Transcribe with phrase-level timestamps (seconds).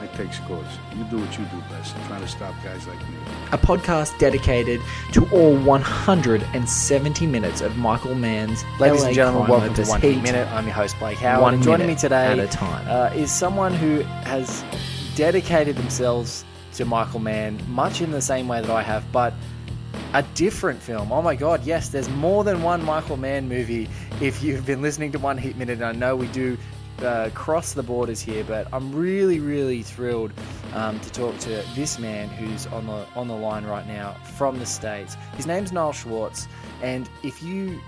[0.00, 0.66] I take scores.
[0.96, 1.94] You do what you do best.
[2.06, 3.16] Trying to stop guys like me.
[3.50, 4.80] A podcast dedicated
[5.12, 10.00] to all 170 minutes of Michael Mann's Ladies LA and gentlemen, crime welcome to One
[10.00, 10.14] Heat.
[10.14, 10.48] Heat Minute.
[10.52, 11.42] I'm your host, Blake Howard.
[11.42, 12.86] One and joining me today at a time.
[12.88, 14.64] Uh, is someone who has
[15.16, 19.34] dedicated themselves to Michael Mann, much in the same way that I have, but
[20.14, 21.10] a different film.
[21.10, 23.88] Oh my god, yes, there's more than one Michael Mann movie.
[24.20, 26.56] If you've been listening to One Heat Minute, and I know we do
[27.02, 30.32] uh, cross the borders here, but I'm really, really thrilled
[30.74, 34.58] um, to talk to this man who's on the on the line right now from
[34.58, 35.16] the states.
[35.36, 36.48] His name's Niles Schwartz,
[36.82, 37.80] and if you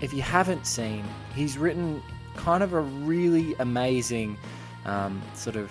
[0.00, 2.02] if you haven't seen, he's written
[2.36, 4.36] kind of a really amazing
[4.84, 5.70] um, sort of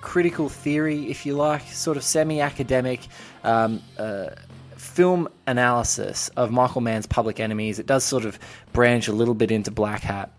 [0.00, 3.06] critical theory, if you like, sort of semi-academic.
[3.44, 4.30] Um, uh,
[4.76, 7.78] film analysis of Michael Mann's Public Enemies.
[7.78, 8.36] It does sort of
[8.72, 10.30] branch a little bit into Black Hat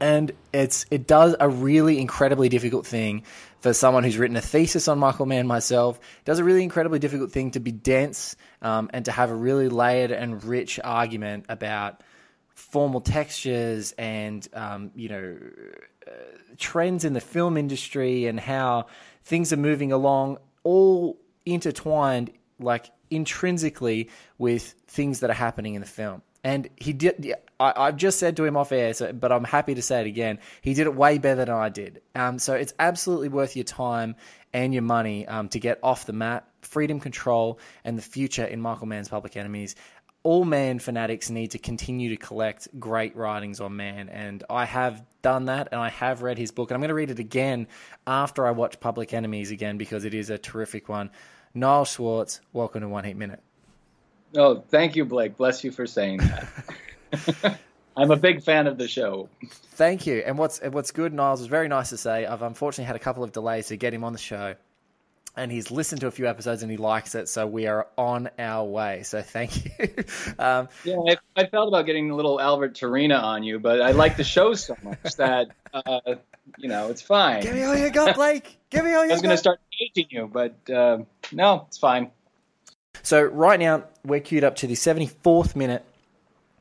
[0.00, 3.22] and it's it does a really incredibly difficult thing
[3.60, 5.96] for someone who's written a thesis on Michael Mann myself.
[5.96, 9.34] It does a really incredibly difficult thing to be dense um, and to have a
[9.34, 12.02] really layered and rich argument about
[12.48, 15.36] formal textures and um, you know
[16.06, 16.10] uh,
[16.58, 18.86] trends in the film industry and how
[19.24, 25.86] things are moving along, all intertwined like intrinsically with things that are happening in the
[25.86, 26.22] film.
[26.44, 27.34] And he did.
[27.58, 30.06] I, I've just said to him off air, so, but I'm happy to say it
[30.06, 30.38] again.
[30.60, 32.02] He did it way better than I did.
[32.14, 34.14] Um, so it's absolutely worth your time
[34.52, 36.46] and your money um, to get Off the Map.
[36.60, 39.74] Freedom, control, and the future in Michael Mann's Public Enemies.
[40.22, 45.04] All Mann fanatics need to continue to collect great writings on Mann, and I have
[45.20, 47.68] done that, and I have read his book, and I'm going to read it again
[48.06, 51.10] after I watch Public Enemies again because it is a terrific one.
[51.52, 53.42] Niles Schwartz, welcome to One Heat Minute.
[54.36, 55.36] Oh, thank you, Blake.
[55.36, 57.58] Bless you for saying that.
[57.96, 59.28] I'm a big fan of the show.
[59.76, 60.22] Thank you.
[60.26, 62.26] And what's what's good, Niles, was very nice to say.
[62.26, 64.54] I've unfortunately had a couple of delays to get him on the show.
[65.36, 68.30] And he's listened to a few episodes and he likes it, so we are on
[68.38, 69.02] our way.
[69.02, 69.70] So thank you.
[70.38, 73.90] um, Yeah, I, I felt about getting a little Albert Torena on you, but I
[73.90, 76.00] like the show so much that uh,
[76.56, 77.42] you know it's fine.
[77.42, 78.58] give me all you got, Blake.
[78.70, 80.98] Give me all you I was going to start hating you, but uh,
[81.32, 82.12] no, it's fine.
[83.04, 85.84] So right now we're queued up to the 74th minute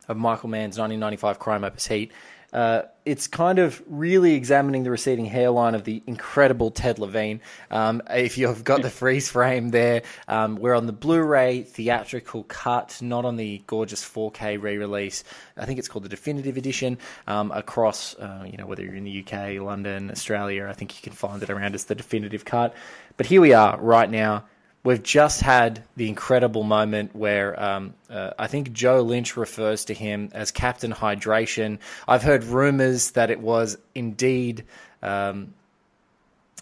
[0.09, 2.11] of Michael Mann's 1995 crime opus Heat.
[2.51, 7.39] Uh, it's kind of really examining the receding hairline of the incredible Ted Levine.
[7.71, 12.99] Um, if you've got the freeze frame there, um, we're on the Blu-ray theatrical cut,
[13.01, 15.23] not on the gorgeous 4K re-release.
[15.55, 16.97] I think it's called the definitive edition.
[17.25, 21.01] Um, across, uh, you know, whether you're in the UK, London, Australia, I think you
[21.01, 22.75] can find it around as the definitive cut.
[23.15, 24.43] But here we are right now.
[24.83, 29.93] We've just had the incredible moment where um, uh, I think Joe Lynch refers to
[29.93, 31.79] him as Captain Hydration.
[32.05, 34.65] I've heard rumors that it was indeed
[35.01, 35.53] um,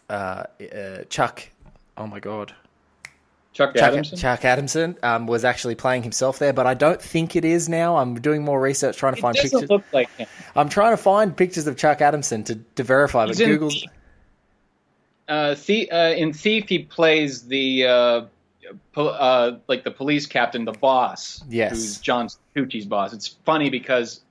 [0.08, 1.50] uh, uh, Chuck.
[1.98, 2.54] Oh my God.
[3.54, 4.18] Chuck, Chuck Adamson.
[4.18, 7.98] Chuck Adamson um, was actually playing himself there, but I don't think it is now.
[7.98, 9.70] I'm doing more research trying to it find doesn't pictures.
[9.70, 10.28] look like him.
[10.56, 13.86] I'm trying to find pictures of Chuck Adamson to, to verify, but He's in Google's.
[15.28, 15.56] Uh,
[15.92, 18.22] uh, in Thief, he plays the uh,
[18.94, 21.44] pol- uh, like the police captain, the boss.
[21.50, 21.72] Yes.
[21.72, 23.14] Who's John Santucci's boss.
[23.14, 24.22] It's funny because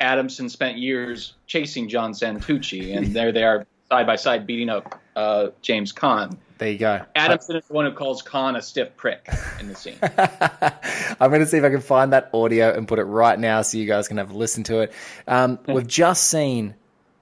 [0.00, 5.00] Adamson spent years chasing John Santucci, and there they are side by side beating up
[5.14, 6.36] uh, James Caan.
[6.58, 7.02] There you go.
[7.14, 9.28] Adamson is the one who calls Caan a stiff prick
[9.60, 9.98] in the scene.
[11.20, 13.60] I'm going to see if I can find that audio and put it right now
[13.60, 14.92] so you guys can have a listen to it.
[15.26, 16.74] Um, we've just seen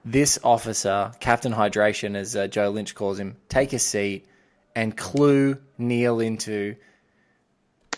[0.05, 4.27] this officer, Captain Hydration, as uh, Joe Lynch calls him, take a seat
[4.75, 6.75] and clue Neil into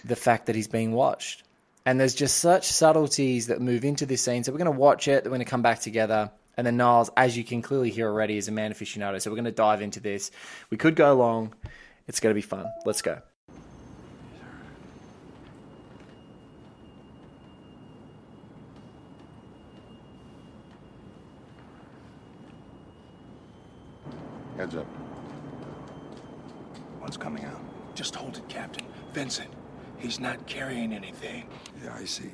[0.06, 1.44] the fact that he's being watched.
[1.85, 4.44] And there's just such subtleties that move into this scene.
[4.44, 6.31] So we're going to watch it, we're going to come back together.
[6.56, 9.21] And then Niles, as you can clearly hear already, is a Mann aficionado.
[9.21, 10.31] So we're going to dive into this.
[10.69, 11.53] We could go long.
[12.07, 12.65] It's going to be fun.
[12.86, 13.21] Let's go.
[24.57, 24.88] Heads up.
[27.00, 27.62] One's coming out.
[27.94, 28.86] Just hold it, Captain.
[29.13, 29.50] Vincent,
[30.00, 31.44] he's not carrying anything.
[31.83, 32.31] Yeah, I see.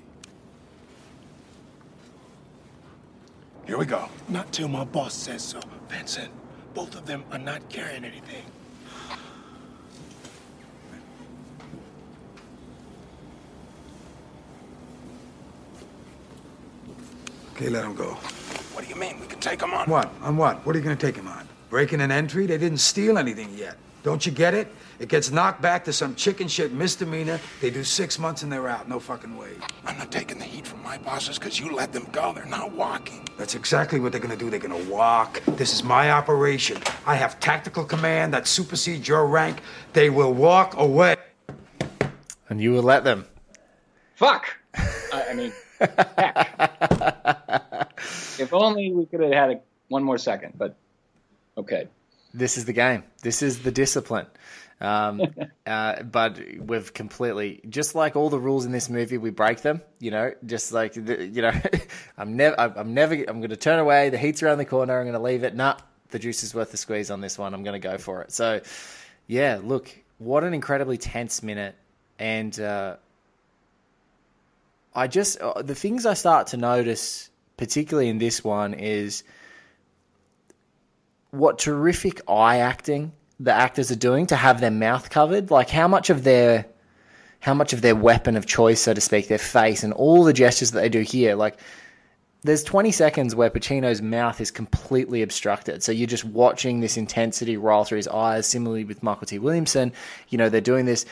[3.66, 4.08] Here we go.
[4.30, 5.60] Not till my boss says so.
[5.90, 6.32] Vincent,
[6.74, 8.46] both of them are not carrying anything.
[17.56, 18.14] Okay, let him go.
[18.74, 19.20] What do you mean?
[19.20, 19.90] We can take him on.
[19.90, 20.10] What?
[20.22, 20.66] On what?
[20.66, 21.48] What are you gonna take him on?
[21.74, 22.46] Breaking an entry?
[22.46, 23.78] They didn't steal anything yet.
[24.04, 24.68] Don't you get it?
[25.00, 27.40] It gets knocked back to some chicken shit misdemeanor.
[27.62, 28.88] They do six months and they're out.
[28.88, 29.54] No fucking way.
[29.84, 32.32] I'm not taking the heat from my bosses because you let them go.
[32.32, 33.28] They're not walking.
[33.40, 34.52] That's exactly what they're gonna do.
[34.52, 35.42] They're gonna walk.
[35.48, 36.78] This is my operation.
[37.08, 39.58] I have tactical command that supersedes your rank.
[39.94, 41.16] They will walk away.
[42.50, 43.26] And you will let them.
[44.14, 44.46] Fuck.
[44.76, 47.94] I, I mean, heck.
[48.40, 50.54] if only we could have had a, one more second.
[50.56, 50.78] But
[51.58, 51.88] okay.
[52.34, 53.04] This is the game.
[53.22, 54.26] This is the discipline.
[54.82, 55.22] Um,
[55.68, 59.82] uh, but we've completely, just like all the rules in this movie, we break them.
[60.00, 61.54] You know, just like the, you know,
[62.18, 64.10] I'm never, I'm never, I'm going to turn away.
[64.10, 64.98] The heat's around the corner.
[64.98, 65.56] I'm going to leave it.
[65.56, 65.78] Nah,
[66.10, 67.54] the juice is worth the squeeze on this one.
[67.54, 68.32] I'm going to go for it.
[68.32, 68.62] So,
[69.28, 71.76] yeah, look, what an incredibly tense minute,
[72.20, 72.96] and uh,
[74.96, 79.24] I just uh, the things I start to notice, particularly in this one, is
[81.34, 85.50] what terrific eye acting the actors are doing to have their mouth covered.
[85.50, 86.66] Like how much of their
[87.40, 90.32] how much of their weapon of choice, so to speak, their face and all the
[90.32, 91.60] gestures that they do here, like
[92.44, 95.82] there's 20 seconds where Pacino's mouth is completely obstructed.
[95.82, 98.46] So you're just watching this intensity roll through his eyes.
[98.46, 99.92] Similarly with Mykelti Williamson,
[100.30, 101.06] you know, they're doing this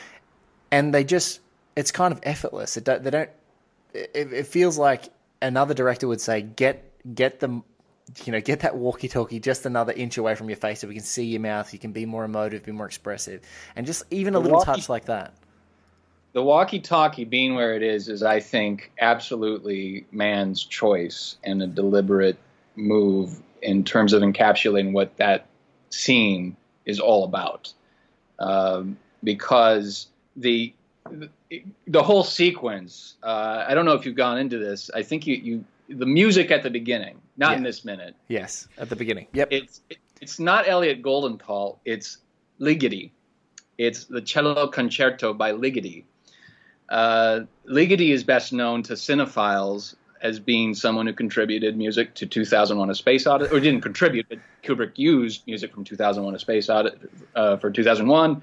[0.70, 1.40] and they just,
[1.74, 2.76] it's kind of effortless.
[2.76, 3.30] It don't, they don't,
[3.92, 5.08] it, it feels like
[5.42, 6.84] another director would say, get,
[7.14, 7.64] get them,
[8.24, 10.94] you know, get that walkie talkie just another inch away from your face so we
[10.94, 11.72] can see your mouth.
[11.72, 13.40] You can be more emotive, be more expressive.
[13.76, 15.34] And just even a The little walkie- touch like that.
[16.34, 22.38] the walkie-talkie being where it is is, I think, absolutely Mann's choice and a deliberate
[22.74, 25.46] move in terms of encapsulating what that
[25.90, 26.56] scene
[26.86, 27.72] is all about.
[28.38, 30.72] Um, because the
[31.86, 34.90] the whole sequence, uh, I don't know if you've gone into this.
[34.94, 38.14] I think you, you the music at the beginning, not in this minute.
[38.28, 39.26] Yes, at the beginning.
[39.32, 39.48] Yep.
[39.50, 41.78] It's it, it's not Elliot Goldenthal.
[41.84, 42.18] It's
[42.60, 43.10] Ligeti.
[43.78, 46.04] It's the cello concerto by Ligeti.
[46.88, 52.90] Uh, Ligeti is best known to cinephiles as being someone who contributed music to 2001:
[52.90, 56.96] A Space Odyssey, or didn't contribute, but Kubrick used music from 2001: A Space Odyssey
[57.34, 58.42] uh, for 2001,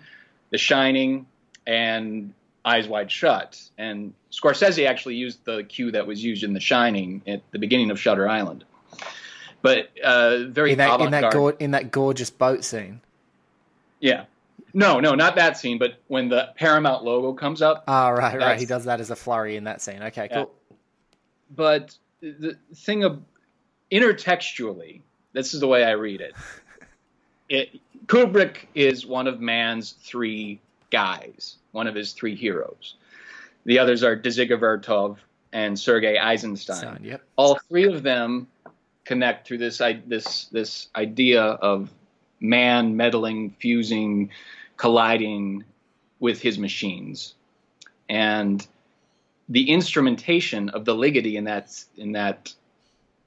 [0.50, 1.28] The Shining,
[1.66, 2.34] and
[2.66, 3.62] Eyes Wide Shut.
[3.78, 7.92] And Scorsese actually used the cue that was used in The Shining at the beginning
[7.92, 8.66] of Shutter Island.
[9.62, 11.58] But uh, very in that in that avant-garde.
[11.60, 13.02] in that gorgeous boat scene.
[14.00, 14.26] Yeah.
[14.74, 17.84] No, no, not that scene, but when the Paramount logo comes up.
[17.88, 18.60] Ah, right, right.
[18.60, 20.02] He does that as a flurry in that scene.
[20.04, 20.52] Okay, cool.
[21.56, 23.22] But the thing of
[23.92, 25.02] intertextually,
[25.34, 26.36] this is the way I read it.
[27.50, 27.80] it.
[28.06, 32.96] Kubrick is one of Mann's three guys, one of his three heroes.
[33.66, 35.18] The others are Dziga Vertov
[35.52, 36.76] and Sergei Eisenstein.
[36.76, 37.22] Son, yep.
[37.36, 38.48] all three of them
[39.06, 41.92] connect through this this this idea of
[42.40, 44.30] man meddling, fusing,
[44.78, 45.64] colliding
[46.20, 47.34] with his machines,
[48.08, 48.66] and
[49.50, 52.54] the instrumentation of the ligeti in that in that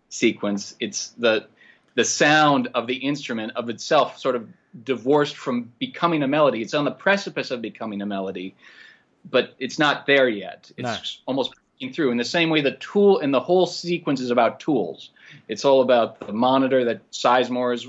[0.09, 0.75] sequence.
[0.79, 1.47] It's the
[1.95, 4.49] the sound of the instrument of itself, sort of
[4.85, 6.63] divorced from becoming a melody.
[6.63, 8.55] It's on the precipice of becoming a melody,
[9.31, 10.71] but it's not there yet.
[10.77, 10.97] It's No.
[11.27, 12.11] almost breaking through.
[12.11, 15.11] In the same way, the tool and the whole sequence is about tools.
[15.49, 17.89] It's all about the monitor that Sizemore is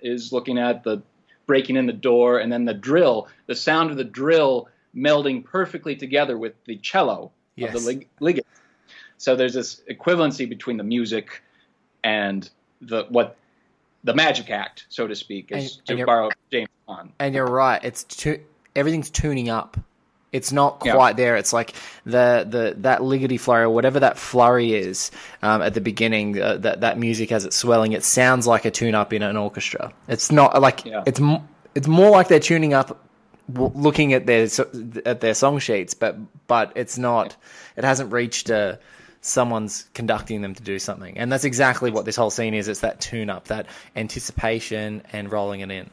[0.00, 1.00] is looking at, the
[1.46, 3.28] breaking in the door, and then the drill.
[3.46, 7.74] The sound of the drill melding perfectly together with the cello Yes.
[7.76, 8.42] of the lig-.
[9.18, 11.42] So there's this equivalency between the music
[12.02, 12.50] and
[12.82, 13.36] the what
[14.04, 17.12] the magic act, so to speak, is and to you're- borrow James Bond.
[17.20, 17.82] And you're right.
[17.84, 18.40] It's tu-
[18.76, 19.76] everything's tuning up.
[20.32, 20.94] It's not Yeah.
[20.94, 21.36] quite there.
[21.36, 21.74] It's like
[22.06, 25.10] the, the that Ligeti flurry or whatever that flurry is
[25.42, 26.40] um, at the beginning.
[26.40, 29.36] Uh, that that music as it's swelling, it sounds like a tune up in an
[29.36, 29.92] orchestra.
[30.08, 31.02] It's not like Yeah.
[31.06, 33.06] it's m- it's more like they're tuning up,
[33.52, 34.48] w- looking at their
[35.04, 37.36] at their song sheets, but but it's not.
[37.76, 38.76] It hasn't reached uh,
[39.22, 42.68] someone's conducting them to do something, and that's exactly what this whole scene is.
[42.68, 45.88] It's that tune up, that anticipation, and rolling it in.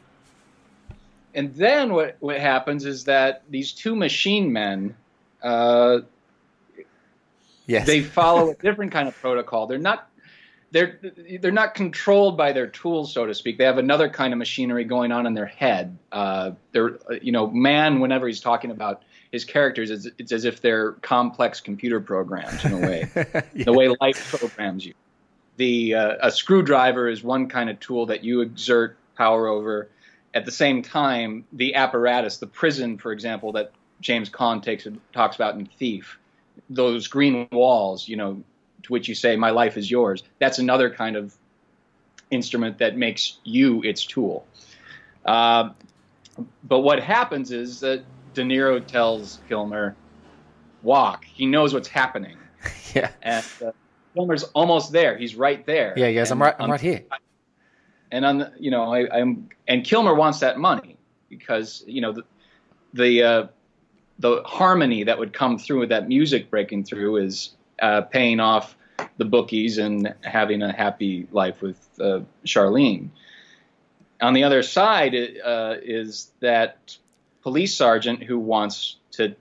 [1.34, 4.94] And then what what happens is that these two machine men,
[5.42, 6.00] uh,
[7.66, 9.68] Yes, they follow a different kind of protocol.
[9.68, 10.10] They're not
[10.72, 10.98] they're
[11.40, 13.58] they're not controlled by their tools, so to speak.
[13.58, 15.96] They have another kind of machinery going on in their head.
[16.12, 20.60] Uh, they're you know, Mann, whenever he's talking about his characters, it's, it's as if
[20.60, 23.04] they're complex computer programs in a way,
[23.54, 24.94] the way life programs you.
[25.56, 29.88] The uh, a screwdriver is one kind of tool that you exert power over.
[30.32, 35.36] At the same time, the apparatus, the prison, for example, that James Caan takes talks
[35.36, 36.18] about in Thief,
[36.70, 38.42] those green walls, you know,
[38.82, 41.34] to which you say, "My life is yours." That's another kind of
[42.30, 44.46] instrument that makes you its tool.
[45.24, 45.70] Uh,
[46.64, 49.96] but what happens is that De Niro tells Kilmer,
[50.82, 52.36] "Walk." He knows what's happening,
[52.94, 53.10] Yeah.
[53.22, 53.70] and uh,
[54.14, 55.16] Kilmer's almost there.
[55.18, 55.94] He's right there.
[55.96, 57.04] Yeah, he goes, I'm right, I'm on- right here.
[58.12, 60.96] and on the, you know I, I'm and Kilmer wants that money
[61.28, 62.22] because you know the
[62.94, 63.46] the uh,
[64.18, 68.76] the harmony that would come through with that music breaking through is uh, paying off
[69.16, 73.08] the bookies and having a happy life with uh, Charlene.
[74.20, 76.96] On the other side uh, is that
[77.42, 79.34] police sergeant who wants to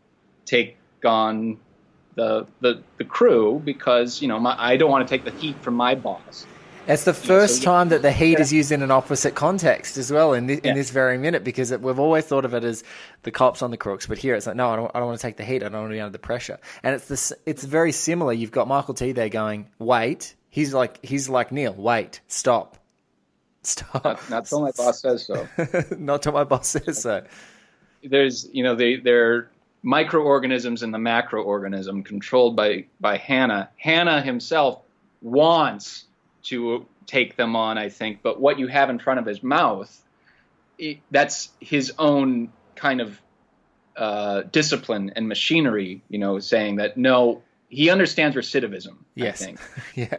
[0.46, 1.58] take on
[2.16, 5.62] the the, the crew because you know my, I don't want to take the heat
[5.62, 6.46] from my boss.
[6.88, 10.12] It's the first so- time that the heat is used in an opposite context as
[10.12, 10.72] well in this, Yeah.
[10.72, 12.84] in this very minute because it, we've always thought of it as
[13.22, 15.20] the cops on the crooks, but here it's like no, I don't, I don't want
[15.20, 15.62] to take the heat.
[15.62, 16.58] I don't want to be under the pressure.
[16.82, 18.34] And it's this, it's very similar.
[18.34, 20.36] You've got Mykelti there going, wait.
[20.50, 21.74] He's like he's like Neil.
[21.74, 22.78] Wait, stop,
[23.62, 24.04] stop.
[24.04, 25.48] Not, not till my boss says so.
[26.00, 27.24] Not till my boss says so.
[28.04, 29.50] There's you know they they're
[29.82, 33.70] microorganisms in the macroorganism controlled by by Hanna.
[33.78, 34.82] Hanna himself
[35.22, 36.06] wants
[36.44, 40.04] to take them on, I think, but what you have in front of his mouth,
[40.78, 43.20] it, that's his own kind of
[43.98, 46.02] uh, discipline and machinery.
[46.10, 48.98] You know, saying that no, he understands recidivism.
[49.16, 49.42] Yes.
[49.42, 49.60] I think
[49.96, 50.18] yeah.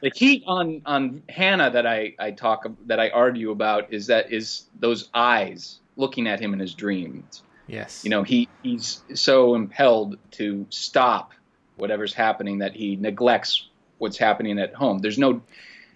[0.00, 4.32] the heat on on Hanna that I I talk that I argue about is that
[4.32, 7.42] is those eyes looking at him in his dreams.
[7.66, 8.04] Yes.
[8.04, 11.32] You know, he he's so impelled to stop
[11.76, 13.68] whatever's happening that he neglects
[13.98, 14.98] what's happening at home.
[14.98, 15.42] There's no,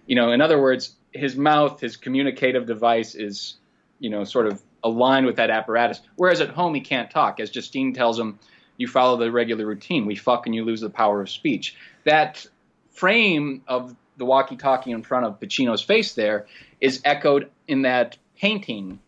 [0.05, 3.57] you know, in other words, his mouth, his communicative device is,
[3.99, 6.01] you know, sort of aligned with that apparatus.
[6.15, 7.39] Whereas at home he can't talk.
[7.39, 8.39] As Justine tells him,
[8.77, 10.05] you follow the regular routine.
[10.05, 11.75] We fuck and you lose the power of speech.
[12.05, 12.45] That
[12.91, 16.47] frame of the walkie-talkie in front of Pacino's face there
[16.79, 18.99] is echoed in that painting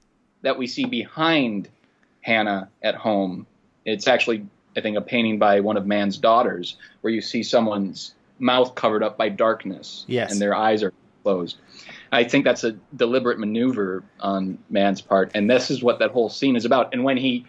[0.41, 1.69] that we see behind
[2.22, 3.46] Hanna at home.
[3.86, 8.13] It's actually, I think, a painting by one of Mann's daughters, where you see someone's
[8.39, 10.31] mouth covered up by darkness, Yes.
[10.31, 10.93] and their eyes are
[11.24, 11.58] closed.
[12.12, 16.29] I think that's a deliberate maneuver on Mann's part, and this is what that whole
[16.29, 16.93] scene is about.
[16.93, 17.46] And when he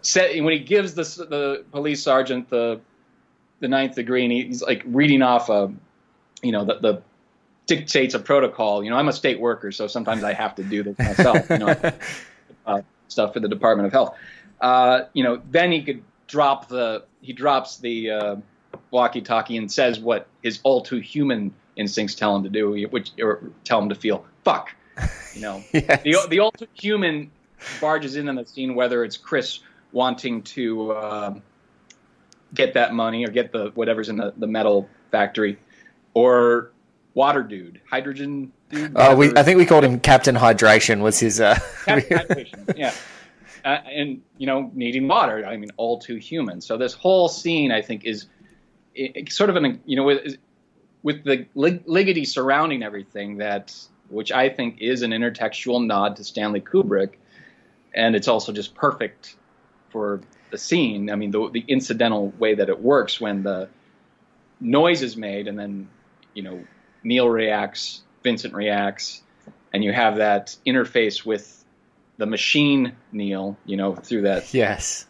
[0.00, 2.80] said, when he gives the the police sergeant the
[3.60, 5.72] the ninth degree, and he's like reading off a,
[6.42, 7.02] you know, the, the
[7.76, 8.84] dictates a protocol.
[8.84, 11.48] You know, I'm a state worker, so sometimes I have to do this myself.
[11.50, 11.92] You know,
[12.66, 14.16] uh, stuff for the Department of Health.
[14.60, 18.36] Uh, you know, then he could drop the he drops the uh,
[18.90, 23.40] walkie-talkie and says what his all too human instincts tell him to do, which or
[23.64, 24.24] tell him to feel.
[24.44, 24.70] Fuck.
[25.34, 26.02] You know, Yes.
[26.02, 27.30] the the all too human
[27.80, 29.60] barges in on the scene, whether it's Chris
[29.92, 31.34] wanting to uh,
[32.54, 35.58] get that money or get the whatever's in the, the metal factory,
[36.14, 36.71] or
[37.14, 38.92] water dude, hydrogen dude.
[38.96, 39.32] Oh, we.
[39.36, 41.00] I think we called him Captain Hydration.
[41.02, 41.40] Was his?
[41.40, 42.92] Uh, Captain Hydration, yeah.
[43.64, 45.44] Uh, and you know, needing water.
[45.46, 46.60] I mean, all too human.
[46.60, 48.26] So this whole scene, I think, is
[48.98, 50.36] i i- sort of an you know with
[51.02, 53.74] with the lig- Ligeti surrounding everything that,
[54.08, 57.14] which I think is an intertextual nod to Stanley Kubrick,
[57.94, 59.36] and it's also just perfect
[59.90, 61.10] for the scene.
[61.10, 63.68] I mean, the the incidental way that it works when the
[64.60, 65.88] noise is made, and then
[66.34, 66.64] you know
[67.04, 69.22] Neil reacts, Vincent reacts,
[69.72, 71.64] and you have that interface with
[72.18, 75.06] the machine Neil, you know, through that yes.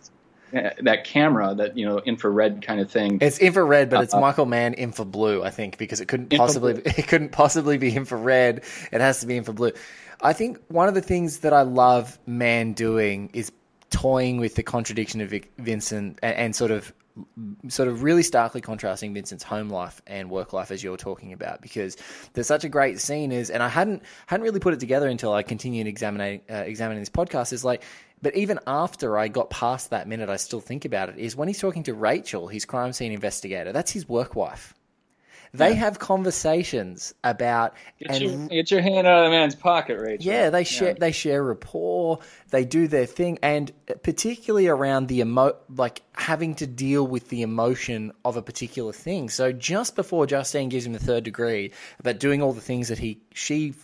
[0.52, 3.18] that camera, that you know infrared kind of thing.
[3.20, 4.20] It's infrared, but it's Uh-uh.
[4.20, 8.62] Michael Mann infra blue, I think, because it couldn't possibly it couldn't possibly be infrared.
[8.92, 9.72] It has to be infra blue.
[10.20, 13.50] I think one of the things that I love Mann doing is
[13.90, 16.92] toying with the contradiction of Vic- Vincent and, and sort of
[17.68, 21.60] sort of really starkly contrasting Vincent's home life and work life as you're talking about
[21.60, 21.96] because
[22.32, 25.32] there's such a great scene is and I hadn't hadn't really put it together until
[25.32, 27.82] I continued examining uh, examining this podcast is like
[28.22, 31.48] but even after I got past that minute I still think about it is when
[31.48, 33.72] he's talking to Rachel his crime scene investigator.
[33.72, 34.74] That's his work wife
[35.54, 39.98] they have conversations about Get, and your, get your hand out of the man's pocket,
[39.98, 40.24] Rachel.
[40.24, 43.70] yeah, they share they share rapport, they do their thing, and
[44.02, 49.28] particularly around the emo like having to deal with the emotion of a particular thing.
[49.28, 52.98] So just before Justine gives him the third degree about doing all the things that
[52.98, 53.74] he she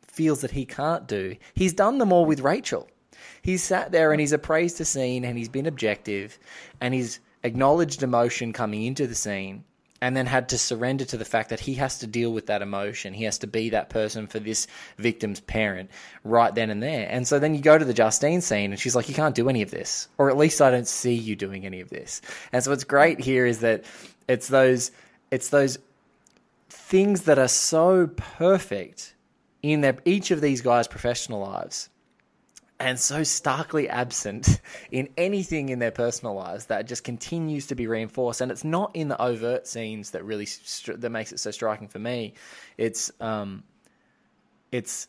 [0.00, 2.88] feels that he can't do, he's done them all with Rachel.
[3.42, 6.38] He's sat there and he's appraised the scene and he's been objective
[6.80, 9.64] and he's acknowledged emotion coming into the scene
[10.02, 12.60] and then had to surrender to the fact that he has to deal with that
[12.60, 13.14] emotion.
[13.14, 14.66] He has to be that person for this
[14.98, 15.92] victim's parent
[16.24, 17.06] right then and there.
[17.08, 19.48] And so then you go to the Justine scene and she's like, You can't do
[19.48, 20.08] any of this.
[20.18, 22.20] Or at least I don't see you doing any of this.
[22.52, 23.84] And so what's great here is that
[24.26, 24.90] it's those
[25.30, 25.78] it's those
[26.68, 29.14] things that are so perfect
[29.62, 31.88] in their each of these guys' professional lives
[32.82, 34.60] and so starkly absent
[34.90, 38.94] in anything in their personal lives that just continues to be reinforced and it's not
[38.94, 42.34] in the overt scenes that really str- that makes it so striking for me
[42.76, 43.62] it's um
[44.72, 45.08] it's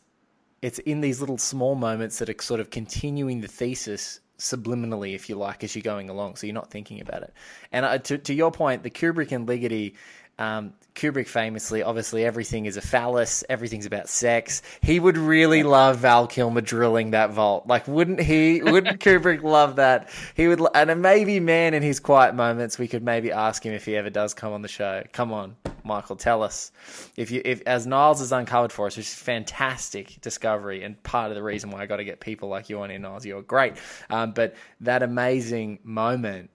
[0.62, 5.28] it's in these little small moments that are sort of continuing the thesis subliminally, if
[5.28, 6.36] you like, as you're going along.
[6.36, 7.32] So you're not thinking about it.
[7.72, 9.94] And uh, to, to your point, the Kubrick and Ligeti
[10.38, 13.42] um, Kubrick famously, obviously, everything is a phallus.
[13.48, 14.62] Everything's about sex.
[14.80, 17.66] He would really love Val Kilmer drilling that vault.
[17.66, 18.62] Like, wouldn't he?
[18.62, 20.08] Wouldn't Kubrick love that?
[20.34, 20.60] He would.
[20.74, 24.10] And maybe, Mann, in his quiet moments, we could maybe ask him if he ever
[24.10, 25.02] does come on the show.
[25.12, 26.70] Come on, Michael, tell us
[27.16, 31.30] if you, if as Niles has uncovered for us, which is fantastic discovery and part
[31.30, 33.26] of the reason why I got to get people like you on here, Niles.
[33.26, 33.74] You're great.
[34.10, 36.50] Um, but that amazing moment,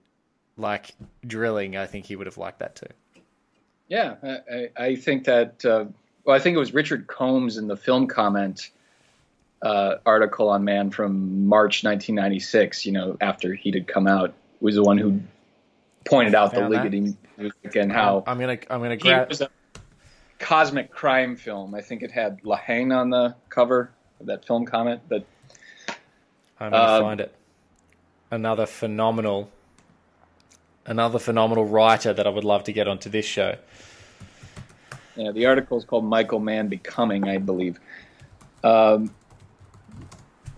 [0.56, 0.92] like
[1.26, 2.86] drilling, I think he would have liked that too.
[3.90, 5.64] Yeah, I, I think that.
[5.64, 5.86] Uh,
[6.24, 8.70] well, I think it was Richard Combs in the film comment
[9.62, 12.86] uh, article on Mann from March 1996.
[12.86, 15.20] You know, after he had come out, was the one who
[16.04, 19.28] pointed out the Ligeti music and how I'm gonna I'm gonna grab.
[19.28, 19.50] Was a
[20.38, 21.74] cosmic crime film.
[21.74, 25.02] I think it had La Haine on the cover of that film comment.
[25.08, 25.26] But
[26.60, 27.34] I'm gonna uh, find it.
[28.30, 29.50] Another phenomenal
[30.86, 33.56] another phenomenal writer that I would love to get onto this show.
[35.16, 37.78] Yeah, the article is called Michael Mann Becoming, I believe.
[38.64, 39.12] Um,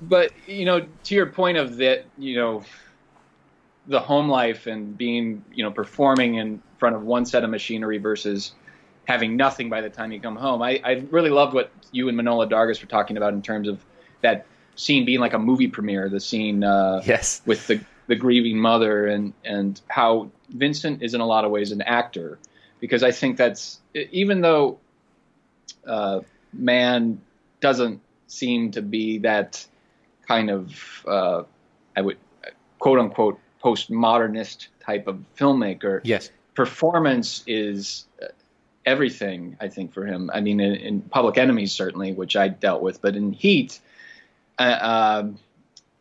[0.03, 2.65] but you know, to your point of that, you know,
[3.87, 7.99] the home life and being, you know, performing in front of one set of machinery
[7.99, 8.53] versus
[9.07, 10.63] having nothing by the time you come home.
[10.63, 13.85] I, I really loved what you and Manohla Dargis were talking about in terms of
[14.21, 16.09] that scene being like a movie premiere.
[16.09, 21.21] The scene, uh, yes, with the the grieving mother and and how Vincent is in
[21.21, 22.39] a lot of ways an actor
[22.81, 24.79] because I think that's even though
[25.87, 26.21] uh,
[26.53, 27.21] Mann
[27.61, 29.65] doesn't seem to be that
[30.27, 31.43] kind of uh,
[31.97, 32.19] I would
[32.79, 36.01] quote unquote postmodernist type of filmmaker.
[36.03, 38.27] Yes, performance is uh,
[38.85, 40.31] everything I think for him.
[40.35, 43.79] I mean, in, in Public Enemies certainly, which I dealt with, but in Heat,
[44.59, 45.39] uh, um,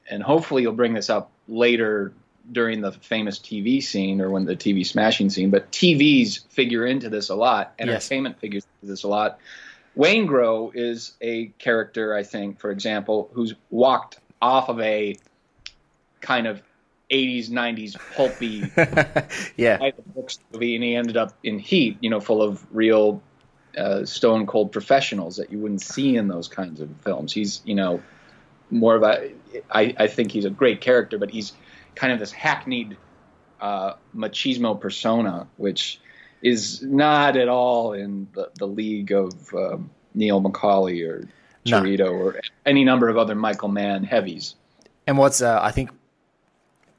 [0.10, 2.14] and hopefully you'll bring this up later
[2.52, 7.10] during the famous TV scene or when the TV smashing scene, but TVs figure into
[7.10, 7.74] this a lot.
[7.78, 8.42] Entertainment yes.
[8.42, 9.40] figures into this a lot.
[9.98, 15.18] Waingro is a character, I think, for example, who's walked off of a
[16.22, 16.62] kind of
[17.12, 18.72] 80s, 90s pulpy
[19.58, 19.92] yeah.
[20.54, 23.22] movie, and he ended up in Heat, you know, full of real
[23.78, 27.34] uh, stone cold professionals that you wouldn't see in those kinds of films.
[27.34, 28.02] He's, you know,
[28.70, 29.32] more of a.
[29.70, 31.54] I, I think he's a great character, but he's
[31.96, 32.98] kind of this hackneyed
[33.60, 36.00] uh, machismo persona, which
[36.42, 41.28] is not at all in the, the league of um, Neil McCauley or
[41.66, 42.12] Cheritto no.
[42.12, 44.56] or any number of other Michael Mann heavies.
[45.06, 45.92] And what's uh, I think,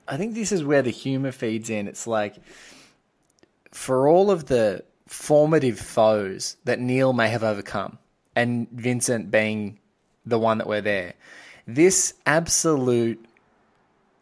[0.07, 1.89] I think this is where the humor feeds in.
[1.89, 2.37] It's like
[3.73, 7.99] for all of the formative foes that Neil may have overcome,
[8.37, 9.79] and Vincent being
[10.25, 11.15] the one that we're there
[11.67, 13.25] this absolute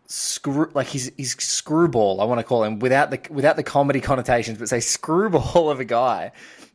[0.07, 4.01] screw like he's he's screwball I want to call him without the without the comedy
[4.01, 6.33] connotations but say screwball of a guy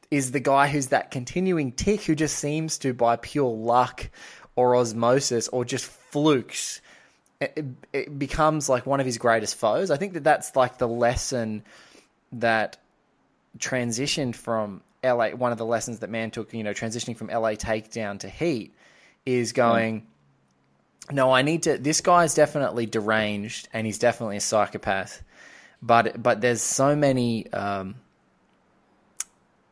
[0.10, 4.10] is the guy who's that continuing tick who just seems to by pure luck
[4.56, 6.80] or osmosis or just flukes
[7.42, 9.92] it, it becomes like one of his greatest foes.
[9.92, 11.64] I think that that's like the lesson
[12.34, 12.78] that
[13.60, 17.52] transitioned from LA one of the lessons that Mann took you know transitioning from LA
[17.52, 18.74] takedown to heat
[19.26, 20.04] is going mm
[21.12, 21.78] no, I need to.
[21.78, 25.24] This guy's definitely deranged, and he's definitely a psychopath.
[25.82, 27.96] But but there's so many um,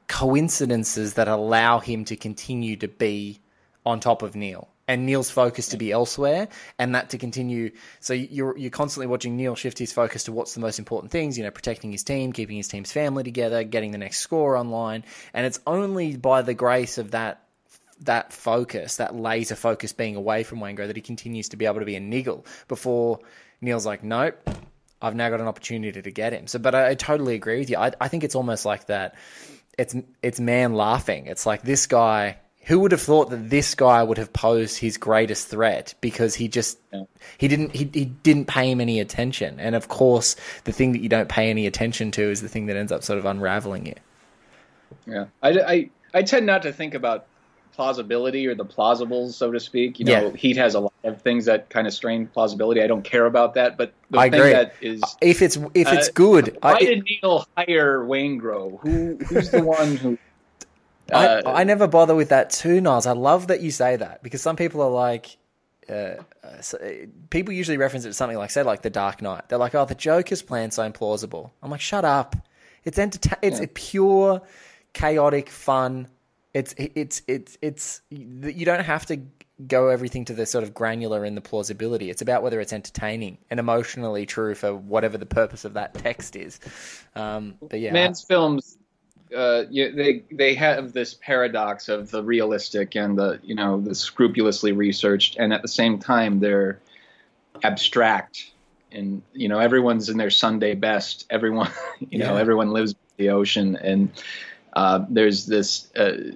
[0.08, 3.40] coincidences that allow him to continue to be
[3.86, 7.72] on top of Neil, and Neil's focus to be elsewhere, and that to continue.
[8.00, 11.38] So you're you're constantly watching Neil shift his focus to what's the most important things.
[11.38, 15.04] You know, protecting his team, keeping his team's family together, getting the next score online,
[15.34, 17.43] and it's only by the grace of that
[18.06, 21.80] that focus, that laser focus being away from Waingro, that he continues to be able
[21.80, 23.20] to be a niggle before
[23.62, 24.38] Neil's like, nope,
[25.02, 26.48] I've now got an opportunity to get him.
[26.48, 27.78] So, but I, I totally agree with you.
[27.78, 29.16] I, I think it's almost like that.
[29.78, 31.28] It's it's Mann laughing.
[31.28, 32.38] It's like this guy.
[32.66, 36.48] Who would have thought that this guy would have posed his greatest threat because he
[36.48, 37.04] just yeah.
[37.38, 39.60] he didn't he, he didn't pay him any attention.
[39.60, 42.68] And of course, the thing that you don't pay any attention to is the thing
[42.68, 43.96] that ends up sort of unraveling you.
[45.06, 47.26] Yeah, I, I, I tend not to think about
[47.74, 50.00] plausibility or the plausibles, so to speak.
[50.00, 50.36] You know, Yeah.
[50.36, 52.82] Heat has a lot of things that kind of strain plausibility.
[52.82, 54.52] I don't care about that, but the I thing agree.
[54.54, 58.80] that is If it's if it's Uh, good, why I, did Neil hire Waingro?
[58.82, 60.18] Who who's the one who?
[61.14, 63.06] I, uh, I never bother with that too, Niles.
[63.06, 65.36] I love that you say that because some people are like,
[65.90, 69.22] uh, uh, so, uh, people usually reference it to something like, say, like The Dark
[69.22, 69.50] Knight.
[69.50, 71.52] They're like, oh, the Joker's plan's so implausible.
[71.62, 72.38] I'm like, shut up.
[72.86, 74.42] It's enterta- It's a pure,
[74.94, 76.08] chaotic fun.
[76.54, 79.22] It's it's it's it's you don't have to
[79.68, 82.10] go everything to the sort of granular and the plausibility.
[82.10, 86.36] It's about whether it's entertaining and emotionally true for whatever the purpose of that text
[86.36, 86.60] is.
[87.16, 88.78] Um, but yeah, Mann's films,
[89.36, 93.96] uh, you, they they have this paradox of the realistic and the you know the
[93.96, 96.80] scrupulously researched, and at the same time they're
[97.64, 98.52] abstract.
[98.92, 101.26] And you know everyone's in their Sunday best.
[101.32, 102.40] Everyone, you know, Yeah.
[102.42, 104.12] everyone lives by the ocean, and
[104.74, 106.34] uh, there's this uh,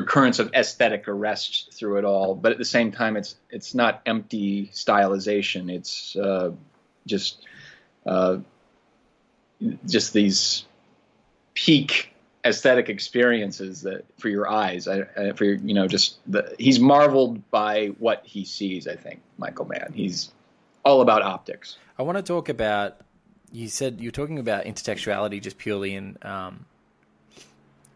[0.00, 2.34] recurrence of aesthetic arrest through it all.
[2.34, 5.72] But at the same time, it's it's not empty stylization.
[5.72, 6.52] It's uh,
[7.06, 7.44] just
[8.06, 8.38] uh,
[9.86, 10.64] just these
[11.54, 16.54] peak aesthetic experiences that for your eyes I, I, for your, you know just the
[16.56, 20.30] he's marveled by what he sees i think michael mann he's
[20.84, 23.00] all about optics I want to talk about.
[23.50, 26.64] You said you're talking about intertextuality just purely in um,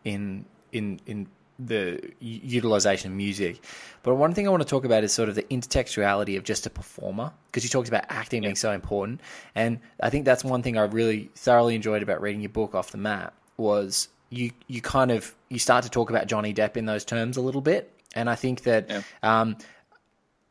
[0.04, 1.28] in in in
[1.66, 3.62] the utilization of music,
[4.02, 6.66] but one thing I want to talk about is sort of the intertextuality of just
[6.66, 9.20] a performer because you talked about acting being so important,
[9.54, 12.90] and I think that's one thing I really thoroughly enjoyed about reading your book off
[12.90, 16.86] the map was you you kind of you start to talk about Johnny Depp in
[16.86, 18.90] those terms a little bit, and I think that.
[18.90, 19.02] Yeah.
[19.22, 19.56] Um,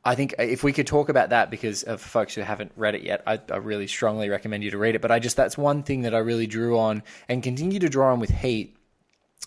[0.04, 3.04] I think if we could talk about that, because of folks who haven't read it
[3.04, 5.02] yet, I, I really strongly recommend you to read it.
[5.02, 8.12] But I just that's one thing that I really drew on and continue to draw
[8.12, 8.76] on with Heat,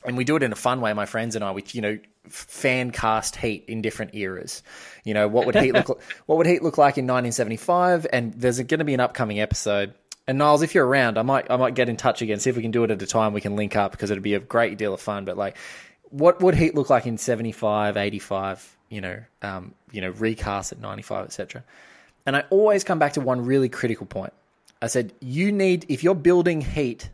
[0.05, 0.93] and we do it in a fun way.
[0.93, 4.63] My friends and I, we you know fan cast Heat in different eras.
[5.05, 5.89] You know what would Heat look
[6.27, 8.07] what would Heat look like in 1975?
[8.13, 9.95] And there's going to be an upcoming episode.
[10.27, 12.57] And Niles, if you're around, I might I might get in touch again, see if
[12.57, 14.41] we can do it at a time we can link up because it'd be a
[14.41, 15.25] great deal of fun.
[15.25, 15.57] But like,
[16.11, 18.77] what would Heat look like in 75, 85?
[18.89, 21.65] You know, um, you know, recast at 95, etc.
[22.27, 24.33] And I always come back to one really critical point.
[24.81, 27.09] I said, you need if you're building Heat,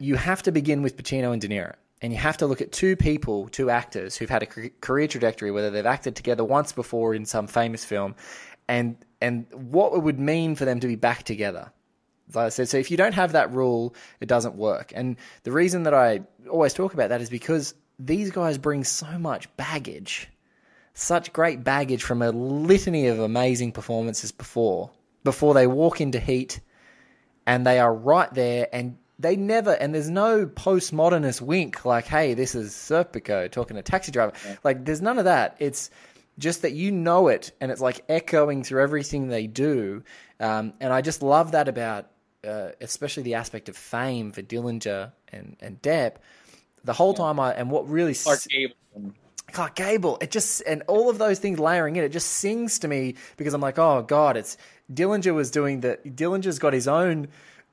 [0.00, 1.74] you have to begin with Pacino and De Niro.
[2.02, 5.50] And you have to look at two people, two actors who've had a career trajectory,
[5.50, 8.14] whether they've acted together once before in some famous film,
[8.66, 11.70] and and what it would mean for them to be back together.
[12.32, 14.92] Like I said, so if you don't have that rule, it doesn't work.
[14.96, 19.18] And the reason that I always talk about that is because these guys bring so
[19.18, 20.28] much baggage,
[20.94, 24.90] such great baggage from a litany of amazing performances before,
[25.22, 26.60] before they walk into Heat,
[27.46, 32.34] and they are right there and they never and there's no postmodernist wink like hey
[32.34, 34.32] this is serpico talking to taxi driver.
[34.64, 35.56] Like there's none of that.
[35.58, 35.90] It's
[36.38, 40.02] just that you know it and it's like echoing through everything they do.
[40.38, 42.10] Um, and i just love that about
[42.42, 46.16] uh, especially the aspect of fame for dillinger and, and depp.
[46.84, 48.74] The whole time i and what really clark gable.
[49.52, 50.18] Clark Gable.
[50.20, 53.52] It just and all of those things layering in, it just sings to me because
[53.52, 54.56] I'm like, oh god, it's
[54.92, 57.28] Dillinger was doing the Dillinger's got his own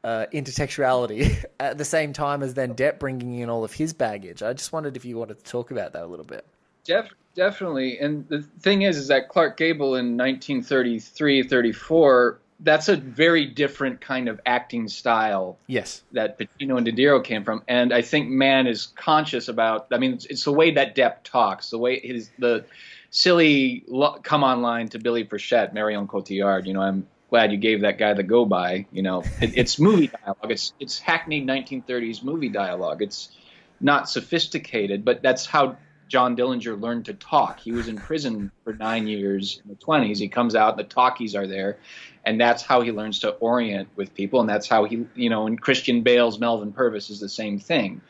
[0.08, 4.42] uh, intertextuality at the same time as then Depp bringing in all of his baggage.
[4.42, 6.46] I just wondered if you wanted to talk about that a little bit.
[6.86, 8.00] Def, definitely.
[8.00, 14.00] And the thing is, is that Clark Gable in 1933, 34, that's a very different
[14.00, 16.04] kind of acting style Yes.
[16.14, 17.62] that Pacino and De Niro came from.
[17.68, 19.88] And I think Mann is conscious about.
[19.92, 22.64] I mean, it's, it's the way that Depp talks, the way his the
[23.10, 26.66] silly lo- come on line to Billy Frechette, Marion Cotillard.
[26.66, 28.86] You know, I'm glad you gave that guy the go by.
[28.92, 30.52] You know, it, it's movie dialogue.
[30.52, 33.02] It's it's hackneyed 1930s movie dialogue.
[33.02, 33.32] It's
[33.80, 37.60] not sophisticated, but that's how John Dillinger learned to talk.
[37.60, 40.18] He was in prison for nine years in the 20s.
[40.18, 41.78] He comes out, the talkies are there,
[42.26, 44.40] and that's how he learns to orient with people.
[44.40, 48.02] And that's how he, you know, in Christian Bale's Melvin Purvis is the same thing.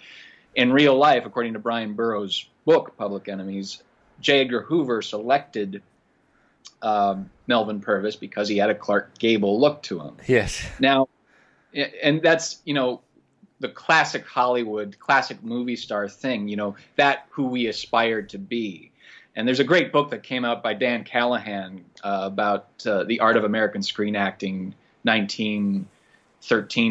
[0.55, 3.81] In real life, according to Bryan Burrough's book, Public Enemies,
[4.19, 4.41] J.
[4.41, 5.81] Edgar Hoover selected
[6.81, 10.17] um, Melvin Purvis because he had a Clark Gable look to him.
[10.27, 10.65] Yes.
[10.79, 11.07] Now,
[11.73, 13.01] and that's you know
[13.59, 16.47] the classic Hollywood, classic movie star thing.
[16.47, 18.91] You know that who we aspired to be.
[19.35, 23.19] And there's a great book that came out by Dan Callahan uh, about uh, the
[23.19, 25.85] art of American screen acting, 1913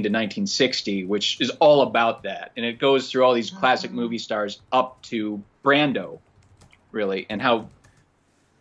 [0.04, 2.52] to 1960, which is all about that.
[2.56, 6.20] And it goes through all these classic movie stars up to Brando,
[6.92, 7.68] really, and how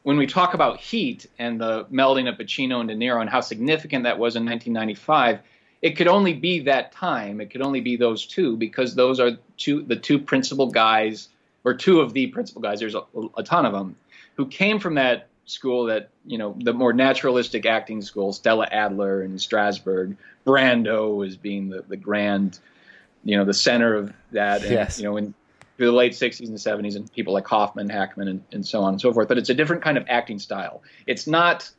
[0.06, 3.42] when we talk about Heat and the melding of Pacino and De Niro and how
[3.42, 5.40] significant that was in 1995,
[5.82, 7.42] it could only be that time.
[7.42, 11.30] It could only be those two because those are two the two principal guys
[11.64, 12.80] or two of the principal guys.
[12.80, 13.02] There's a,
[13.36, 13.96] a ton of them
[14.36, 18.32] who came from that school that you know the more naturalistic acting school.
[18.32, 20.18] Stella Adler and Strasberg.
[20.46, 22.60] Brando as being the the grand,
[23.24, 24.62] you know, the center of that.
[24.62, 25.00] And, Yes.
[25.00, 25.34] You know, in
[25.78, 28.94] through the late 60s and 70s, and people like Hoffman, Hackman, and, and so on
[28.94, 29.28] and so forth.
[29.28, 30.82] But it's a different kind of acting style.
[31.06, 31.70] It's not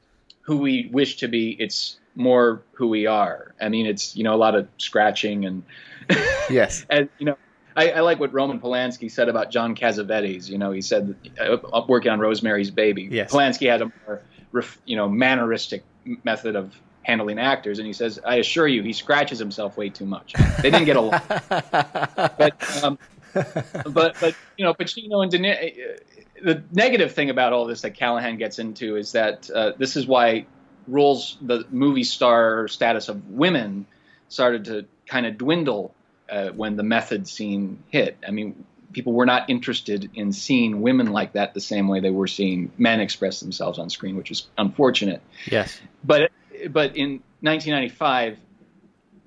[0.42, 1.56] who we wish to be.
[1.58, 3.54] It's more who we are.
[3.60, 5.62] I mean, it's you know a lot of scratching and
[6.50, 6.84] Yes.
[6.88, 7.36] and you know,
[7.76, 10.48] I, I like what Roman Polanski said about John Cassavetes.
[10.48, 13.08] You know, he said uh, working on Rosemary's Baby.
[13.10, 13.32] Yes.
[13.32, 15.84] Polanski had a more ref, you know manneristic
[16.24, 20.06] method of handling actors, and he says, I assure you, he scratches himself way too
[20.06, 20.34] much.
[20.60, 21.20] They didn't get along.
[21.48, 22.98] but um,
[23.86, 26.00] but but you know, Pacino and De Niro.
[26.42, 30.06] The negative thing about all this that Callahan gets into is that uh, this is
[30.06, 30.46] why
[30.86, 33.86] roles, the movie star status of women,
[34.28, 35.94] started to kind of dwindle
[36.30, 38.18] uh, when the method scene hit.
[38.26, 42.10] I mean, people were not interested in seeing women like that the same way they
[42.10, 45.22] were seeing men express themselves on screen, which is unfortunate.
[45.50, 45.80] Yes.
[46.04, 46.30] But
[46.70, 48.38] but in 1995,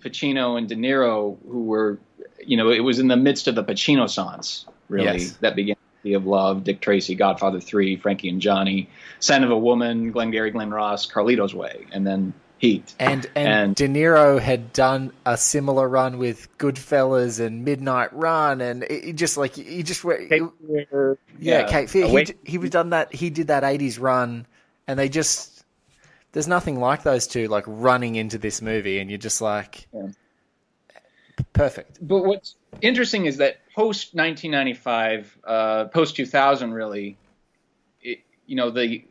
[0.02, 2.00] Pacino and De Niro, who were,
[2.46, 5.32] you know, it was in the midst of the Pacino sons, really, Yes.
[5.42, 9.58] that began Sea of Love, Dick Tracy, Godfather Three, Frankie and Johnny, Scent of a
[9.58, 12.94] Woman, Glengarry Glen Ross, Carlito's Way, and then Heat.
[13.00, 18.60] And, and And- De Niro had done a similar run with Goodfellas and Midnight Run,
[18.62, 20.30] and it, it just like he just went,
[21.40, 21.90] yeah, Kate.
[21.90, 22.06] Fear.
[22.06, 23.14] He, Awake- d- he was done that.
[23.14, 24.46] He did that '80s run,
[24.88, 25.64] and they just
[26.34, 30.08] there's nothing like those two like running into this movie, and you're just like Yeah.
[31.54, 32.00] Perfect.
[32.02, 37.18] but what's interesting is that post 1995, uh, post 2000, really,
[38.02, 39.04] it, you know, the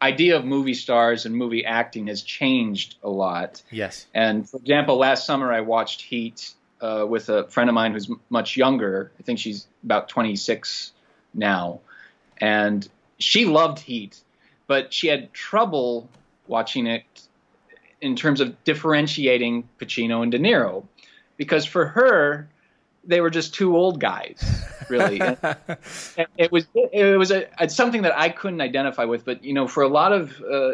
[0.00, 3.62] idea of movie stars and movie acting has changed a lot.
[3.70, 4.06] Yes.
[4.14, 8.10] And for example, last summer I watched Heat uh, with a friend of mine who's
[8.10, 9.10] m- much younger.
[9.18, 10.92] I think she's about 26
[11.32, 11.80] now,
[12.38, 12.86] and
[13.18, 14.20] she loved Heat,
[14.66, 16.08] but she had trouble
[16.46, 17.04] watching it
[18.00, 20.84] in terms of differentiating Pacino and De Niro,
[21.36, 22.48] because for her
[23.04, 24.42] they were just two old guys,
[24.88, 25.20] really.
[25.20, 25.38] And-
[26.18, 29.52] and it was it was a it's something that I couldn't identify with, but you
[29.54, 30.72] know, for a lot of uh,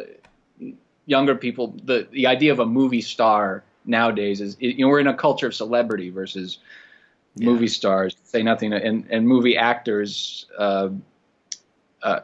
[1.07, 5.07] younger people, the the idea of a movie star nowadays is you know we're in
[5.09, 6.59] a culture of celebrity versus
[7.39, 8.17] movie stars.
[8.25, 10.89] Say nothing, and and movie actors, uh,
[12.03, 12.21] uh,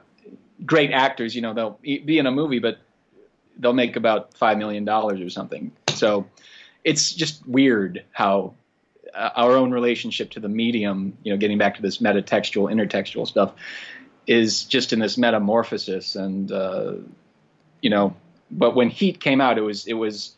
[0.65, 1.35] great actors.
[1.35, 2.79] You know, they'll be in a movie, but
[3.59, 5.73] they'll make about five million dollars or something.
[5.91, 6.27] So
[6.89, 8.55] it's just weird how
[9.15, 13.27] uh, our own relationship to the medium, you know, getting back to this metatextual, intertextual
[13.27, 13.53] stuff,
[14.27, 16.17] is just in this metamorphosis.
[16.17, 16.95] And uh,
[17.83, 18.17] you know,
[18.51, 20.35] but when Heat came out, it was it was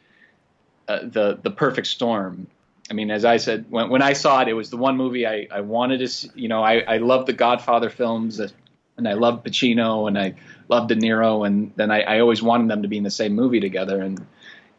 [0.89, 2.49] uh, the the perfect storm.
[2.91, 5.29] I mean, as I said, when when I saw it, it was the one movie
[5.29, 6.09] I, I wanted to.
[6.09, 10.35] See, you know, I I love the Godfather films, and I love Pacino, and I
[10.69, 13.35] love De Niro, and then I, I always wanted them to be in the same
[13.35, 14.01] movie together.
[14.01, 14.27] And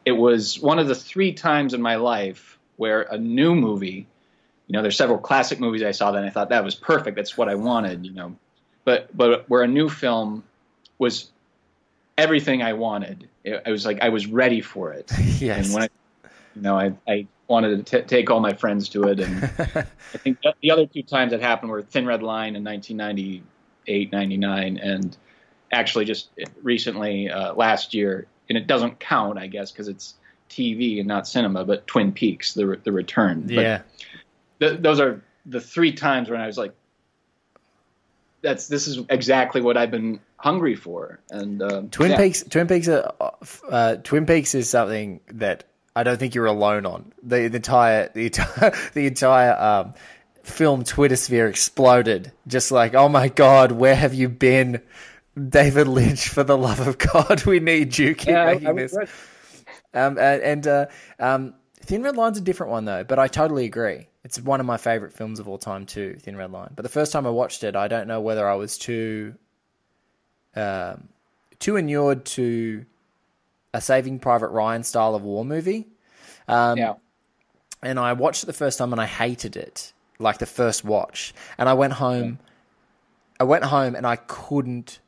[0.06, 4.08] it was one of the three times in my life where a new movie,
[4.68, 7.16] you know, there's several classic movies I saw that I thought that was perfect.
[7.18, 8.36] That's what I wanted, you know,
[8.86, 10.44] but but where a new film
[10.98, 11.30] was
[12.18, 13.28] everything I wanted.
[13.44, 15.12] It, I was like I was ready for it.
[15.40, 15.66] Yes.
[15.66, 15.90] And when I,
[16.56, 19.20] you know, I, I wanted to t- take all my friends to it.
[19.20, 22.64] And I think the- the other two times that happened were Thin Red Line in
[22.64, 25.18] 1998, 99, and
[25.72, 26.30] actually just
[26.62, 28.28] recently uh, last year.
[28.52, 30.16] And it doesn't count, I guess, because it's
[30.50, 33.44] TV and not cinema, but Twin Peaks, the, the return.
[33.44, 33.82] But yeah.
[34.60, 36.74] th- those are the three times when I was like,
[38.42, 41.22] that's this is exactly what I've been hungry for.
[41.30, 42.18] And um, Twin yeah.
[42.18, 42.44] Peaks.
[42.44, 42.90] Twin Peaks.
[42.90, 43.14] Are,
[43.70, 45.64] uh, Twin Peaks is something that
[45.96, 47.14] I don't think you're alone on.
[47.24, 49.94] The, the entire the entire the entire um,
[50.44, 52.34] film Twitter sphere exploded.
[52.48, 54.82] Just like, oh my god, where have you been,
[55.50, 56.28] David Lynch?
[56.28, 58.16] For the love of God, we need you.
[58.16, 58.96] Keep Yeah, making this.
[59.94, 60.86] Um, uh, and uh,
[61.20, 64.08] um, Thin Red Line's a different one though, but I totally agree.
[64.24, 66.72] It's one of my favorite films of all time too, Thin Red Line.
[66.76, 69.36] But the first time I watched it, I don't know whether I was too
[70.56, 71.10] um,
[71.60, 72.86] too inured to
[73.74, 75.88] a Saving Private Ryan style of war movie.
[76.48, 76.94] Um, yeah.
[77.82, 81.34] and I watched it the first time and I hated it, like the first watch.
[81.58, 82.40] And I went home.
[83.40, 85.00] I went home and I couldn't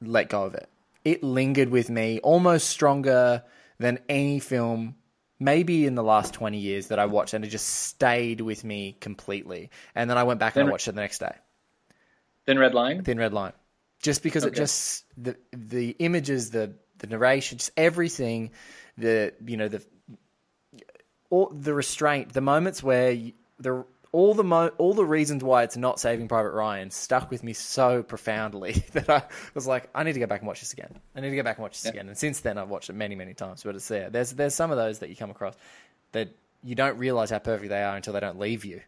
[0.00, 0.68] let go of it.
[1.04, 3.42] It lingered with me almost stronger
[3.78, 4.96] than any film,
[5.38, 8.96] maybe in the last twenty years that I watched, and it just stayed with me
[9.00, 9.70] completely.
[9.94, 11.34] And then I went back and I watched it the next day.
[12.46, 13.04] Thin Red Line.
[13.04, 13.52] Thin Red Line,
[14.02, 18.50] just because it just the the images, the the narration, just everything,
[18.96, 19.82] the you know the
[21.30, 25.62] all the restraint, the moments where you, the all the mo- all the reasons why
[25.64, 29.22] it's not Saving Private Ryan stuck with me so profoundly that I
[29.54, 30.98] was like, I need to go back and watch this again.
[31.14, 31.90] I need to go back and watch this Yeah.
[32.00, 32.08] again.
[32.08, 33.62] And since then, I've watched it many, many times.
[33.62, 34.08] But it's there.
[34.10, 35.54] There's there's some of those that you come across
[36.12, 36.30] that
[36.64, 38.80] you don't realize how perfect they are until they don't leave you.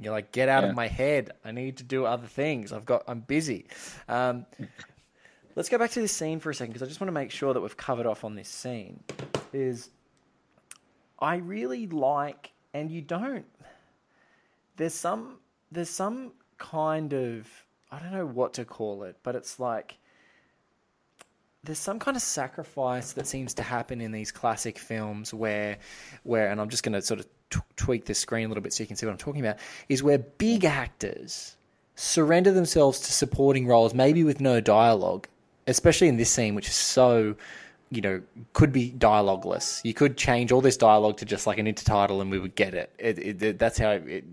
[0.00, 0.70] You're like, get out Yeah.
[0.70, 1.32] of my head.
[1.44, 2.72] I need to do other things.
[2.72, 3.02] I've got.
[3.08, 3.66] I'm busy.
[4.08, 4.46] Um,
[5.56, 7.32] let's go back to this scene for a second because I just want to make
[7.32, 9.00] sure that we've covered off on this scene.
[9.52, 9.90] Is
[11.18, 13.44] I really like, and you don't.
[14.78, 15.36] There's some.
[15.70, 17.46] There's some kind of.
[17.92, 19.98] I don't know what to call it, but it's like.
[21.64, 25.76] There's some kind of sacrifice that seems to happen in these classic films where,
[26.22, 28.72] where, and I'm just going to sort of t- tweak the screen a little bit
[28.72, 31.56] so you can see what I'm talking about, is where big actors
[31.96, 35.26] surrender themselves to supporting roles, maybe with no dialogue,
[35.66, 37.34] especially in this scene, which is so,
[37.90, 39.84] you know, could be dialogueless.
[39.84, 42.72] You could change all this dialogue to just like an intertitle, and we would get
[42.72, 42.94] it.
[42.98, 44.24] it, it that's how it,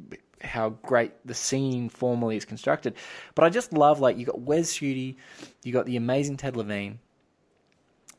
[0.45, 2.95] how great the scene formally is constructed.
[3.33, 5.15] But I just love like you got Wes Studi,
[5.63, 6.99] you got the amazing Ted Levine,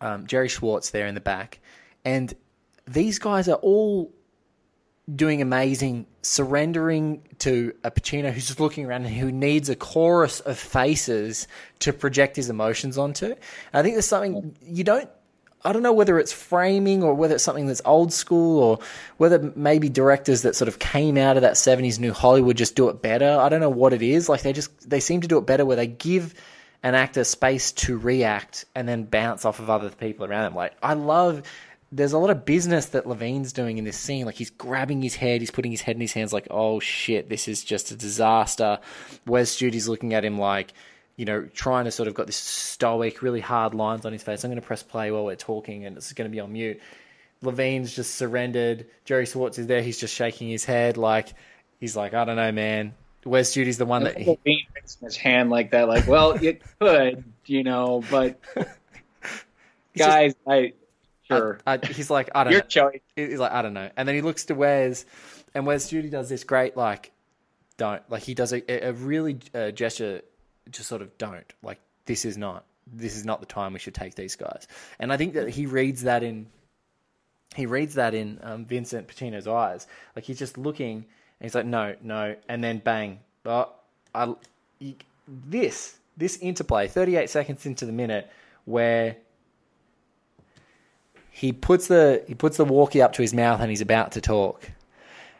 [0.01, 1.61] um, Jerry Schwartz there in the back,
[2.05, 2.33] and
[2.87, 4.13] these guys are all
[5.15, 10.41] doing amazing, surrendering to a Pacino who's just looking around and who needs a chorus
[10.41, 11.47] of faces
[11.79, 13.27] to project his emotions onto.
[13.27, 13.37] And
[13.73, 15.09] I think there's something you don't.
[15.67, 18.79] I don't know whether it's framing or whether it's something that's old school or
[19.17, 22.89] whether maybe directors that sort of came out of that 70s new Hollywood just do
[22.89, 23.39] it better.
[23.39, 24.29] I don't know what it is.
[24.29, 26.35] Like they just they seem to do it better where they give
[26.83, 30.55] an actor space to react and then bounce off of other people around them.
[30.55, 31.43] Like I love
[31.93, 34.27] there's a lot of business that Levine's doing in this scene.
[34.27, 37.29] Like he's grabbing his head, he's putting his head in his hands, like, oh shit,
[37.29, 38.79] this is just a disaster.
[39.27, 40.73] Wes Studi's looking at him like,
[41.17, 44.45] you know, trying to sort of got this stoic, really hard lines on his face.
[44.45, 46.81] I'm going to press play while we're talking, and it's going to be on mute.
[47.43, 48.87] Levine's just surrendered.
[49.05, 49.83] Jerry Schwartz is there.
[49.83, 51.35] He's just shaking his head, like
[51.81, 52.95] he's like, I don't know, man.
[53.25, 56.63] Wes Studi's the one that he, Levine raising his hand like that, like, well, it
[56.79, 58.39] could, you know, but
[59.97, 60.75] guys, I
[61.25, 62.69] sure I, he's like, I don't your know.
[62.69, 63.01] choice.
[63.17, 63.91] He's like, I don't know.
[63.97, 65.05] And then he looks to Wes,
[65.55, 67.11] and Wes Studi does this great, like,
[67.77, 68.03] don't.
[68.09, 70.23] Like, he does a, a really uh, gesture,
[70.71, 71.53] just sort of don't.
[71.63, 74.67] Like, this is not, this is not the time we should take these guys.
[74.99, 76.47] And I think that he reads that in,
[77.55, 79.87] he reads that in um, Vincent Pacino's eyes.
[80.15, 81.05] Like, he's just looking, and
[81.41, 82.37] he's like, no, no.
[82.49, 83.21] And then bang.
[83.45, 83.73] Oh,
[84.15, 84.35] I,
[85.29, 88.31] this, this interplay, 38 seconds into the minute,
[88.65, 89.17] where
[91.37, 94.23] he puts the he puts the walkie up to his mouth and he's about to
[94.23, 94.71] talk,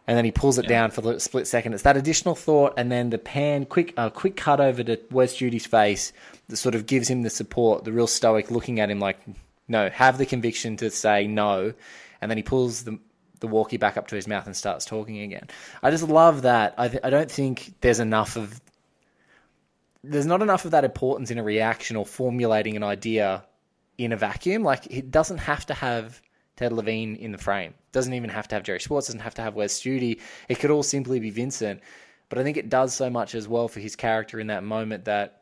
[0.07, 1.75] and then he pulls it down for the split second.
[1.75, 5.35] It's that additional thought, and then the pan quick uh, quick cut over to Wes
[5.35, 6.13] Studi's face
[6.49, 9.19] that sort of gives him the support, the real stoic looking at him like,
[9.69, 11.73] no, have the conviction to say no,
[12.21, 12.99] and then he pulls the
[13.41, 15.49] the walkie back up to his mouth and starts talking again.
[15.83, 16.75] I just love that.
[16.79, 18.61] I th- I don't think there's enough of
[20.03, 23.45] there's not enough of that importance in a reaction or formulating an idea
[23.99, 24.63] in a vacuum.
[24.63, 26.23] Like it doesn't have to have
[26.57, 27.75] Ted Levine in the frame.
[27.97, 29.07] Doesn't even have to have Jerry Schwartz.
[29.07, 30.21] Doesn't have to have Wes Studi.
[30.51, 31.81] It could all simply be Vincent.
[32.29, 35.07] But I think it does so much as well for his character in that moment
[35.07, 35.41] that,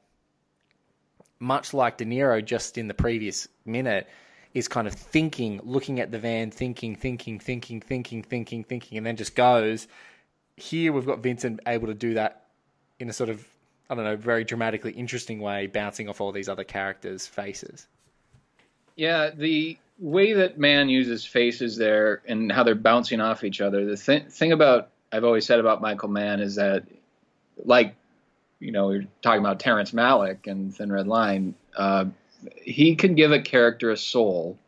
[1.40, 4.07] much like De Niro just in the previous minute,
[4.53, 9.05] is kind of thinking, looking at the van, thinking, thinking, thinking, thinking, thinking, thinking, and
[9.05, 9.88] then just goes.
[10.57, 12.47] Here we've got Vincent able to do that
[13.01, 13.45] in a sort of,
[13.90, 17.88] I don't know, very dramatically interesting way, bouncing off all these other characters' faces.
[18.95, 23.85] Yeah, the way that Mann uses faces there and how they're bouncing off each other.
[23.85, 26.85] The th- thing about I've always said about Michael Mann is that,
[27.65, 27.95] like,
[28.59, 31.55] you know, we are talking about Terrence Malick and Thin Red Line.
[31.77, 32.07] Uh,
[32.63, 34.59] he can give a character a soul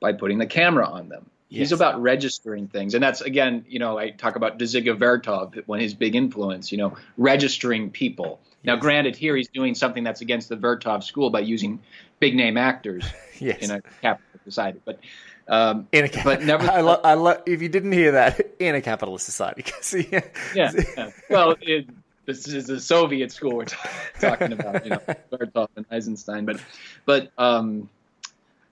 [0.00, 1.28] by putting the camera on them.
[1.48, 5.80] He's about registering things, and that's again, you know, I talk about Dziga Vertov, one
[5.80, 6.72] his big influence.
[6.72, 8.40] You know, registering people.
[8.64, 11.80] Now, granted, here he's doing something that's against the Vertov school by using
[12.20, 13.04] big name actors
[13.40, 13.58] Yes.
[13.62, 14.80] in a capitalist society.
[14.84, 15.00] But
[15.48, 16.70] um, in a ca- but never.
[16.70, 19.64] I lo- I lo- if you didn't hear that in a capitalist society
[20.12, 20.20] yeah,
[20.54, 21.10] yeah, yeah.
[21.28, 21.88] Well, it,
[22.24, 25.00] this is the Soviet school we're ta- talking about, you know,
[25.32, 26.44] Vertov and Eisenstein.
[26.44, 26.60] But
[27.04, 27.88] but um,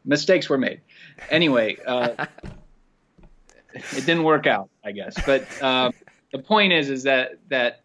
[0.04, 0.80] mistakes were made.
[1.30, 2.26] Anyway, uh,
[3.74, 5.16] it didn't work out, I guess.
[5.26, 5.92] But um,
[6.32, 7.80] the point is, is that that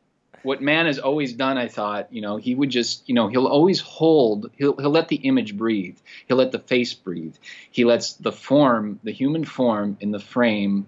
[0.46, 3.48] what Mann has always done, I thought, you know, he would just, you know, he'll
[3.48, 7.36] always hold, he'll he'll let the image breathe, he'll let the face breathe,
[7.72, 10.88] he lets the form, the human form in the frame,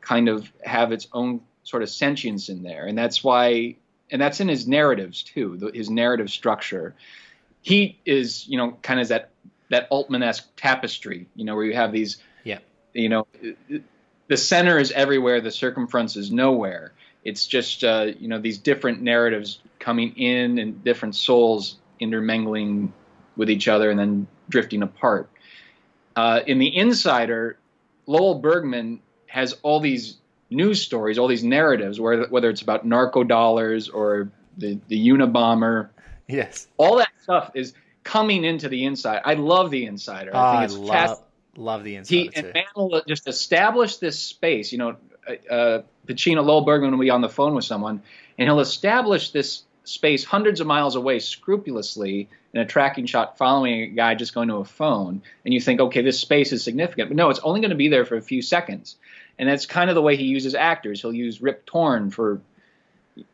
[0.00, 3.76] kind of have its own sort of sentience in there, and that's why,
[4.10, 6.94] and that's in his narratives too, the, his narrative structure.
[7.60, 9.30] He is, you know, kind of that
[9.68, 12.58] that Altman-esque tapestry, you know, where you have these yeah,
[12.92, 13.26] you know
[14.28, 16.92] the center is everywhere the circumference is nowhere
[17.24, 22.92] It's just uh, you know these different narratives coming in and different souls intermingling
[23.36, 25.30] with each other and then drifting apart.
[26.14, 27.58] Uh, in the Insider,
[28.06, 30.18] Lowell Bergman has all these
[30.50, 35.88] news stories, all these narratives, where, whether it's about narco dollars or the, the Unabomber,
[36.28, 36.66] Yes.
[36.76, 37.72] all that stuff is
[38.04, 39.22] coming into the Insider.
[39.24, 40.32] I love the Insider.
[40.34, 41.20] Oh, I I think it's love,
[41.56, 42.20] love the Insider.
[42.20, 44.72] He and just establish this space.
[44.72, 44.96] You know,
[45.28, 48.02] uh, uh, Pacino, Bergman will be on the phone with someone,
[48.38, 53.82] and he'll establish this space hundreds of miles away scrupulously in a tracking shot following
[53.82, 55.22] a guy just going to a phone.
[55.44, 57.08] And you think, okay, this space is significant.
[57.08, 58.96] But no, it's only going to be there for a few seconds.
[59.38, 61.00] And that's kind of the way he uses actors.
[61.00, 62.40] He'll use Rip Torn for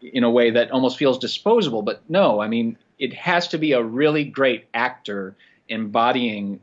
[0.00, 1.82] in a way that almost feels disposable.
[1.82, 5.36] But no, I mean, it has to be a really great actor
[5.68, 6.60] embodying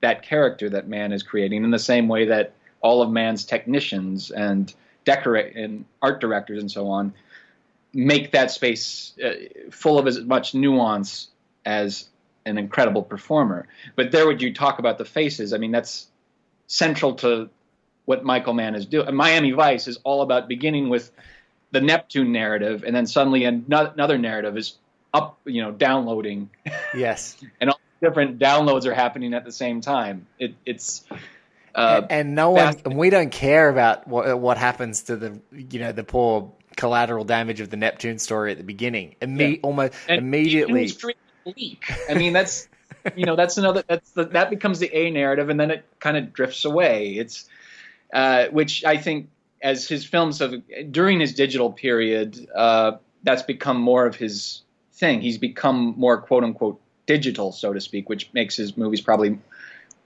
[0.00, 4.30] that character that Mann is creating in the same way that all of Mann's technicians
[4.30, 4.72] and
[5.04, 7.12] decorate and art directors and so on
[7.92, 9.32] make that space uh,
[9.70, 11.28] full of as much nuance
[11.64, 12.08] as
[12.46, 13.66] an incredible performer.
[13.96, 15.52] But there, would you talk about the faces?
[15.52, 16.06] I mean, that's
[16.66, 17.50] central to
[18.04, 19.14] what Michael Mann is doing.
[19.14, 21.10] Miami Vice is all about beginning with
[21.72, 24.76] the Neptune narrative, and then suddenly another narrative is
[25.12, 26.50] up, you know, downloading,
[26.94, 27.36] yes.
[27.60, 30.26] and all different downloads are happening at the same time.
[30.38, 31.04] It, it's
[31.74, 35.80] uh, and, no one, and we don't care about what what happens to the you
[35.80, 39.14] know the poor collateral damage of the Neptune story at the beginning.
[39.20, 39.60] Imme- Yeah.
[39.62, 40.86] Almost and immediately.
[40.86, 41.16] Pacino's dream
[41.46, 41.92] is bleak.
[42.08, 42.68] I mean, that's
[43.16, 46.16] you know that's another that's the, that becomes the A narrative, and then it kind
[46.16, 47.10] of drifts away.
[47.10, 47.48] It's
[48.12, 49.28] uh, which I think
[49.62, 50.54] as his films have
[50.90, 52.92] during his digital period, uh,
[53.22, 54.62] that's become more of his
[54.94, 55.20] thing.
[55.20, 59.38] He's become more quote unquote digital, so to speak, which makes his movies probably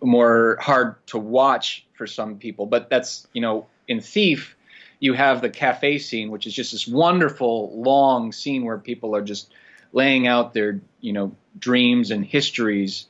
[0.05, 2.67] more hard to watch for some people.
[2.67, 4.57] But that's you know in Thief,
[5.01, 9.23] you have the cafe scene, which is just this wonderful long scene where people are
[9.23, 9.53] just
[9.93, 13.07] laying out their you know dreams and histories,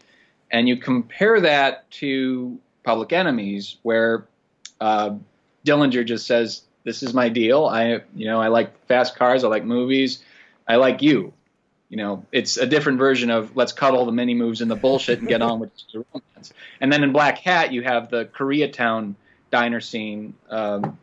[0.50, 4.26] and you compare that to Public Enemies, where
[4.80, 5.16] uh,
[5.66, 7.66] Dillinger just says, "This is my deal.
[7.66, 9.44] I you know I like fast cars.
[9.44, 10.22] I like movies.
[10.66, 11.32] I like you."
[11.94, 14.74] You know, it's a different version of let's cut all the mini moves and the
[14.74, 16.52] bullshit and get on with the romance.
[16.80, 19.14] And then in Blackhat, you have the Koreatown
[19.52, 20.98] diner scene, um,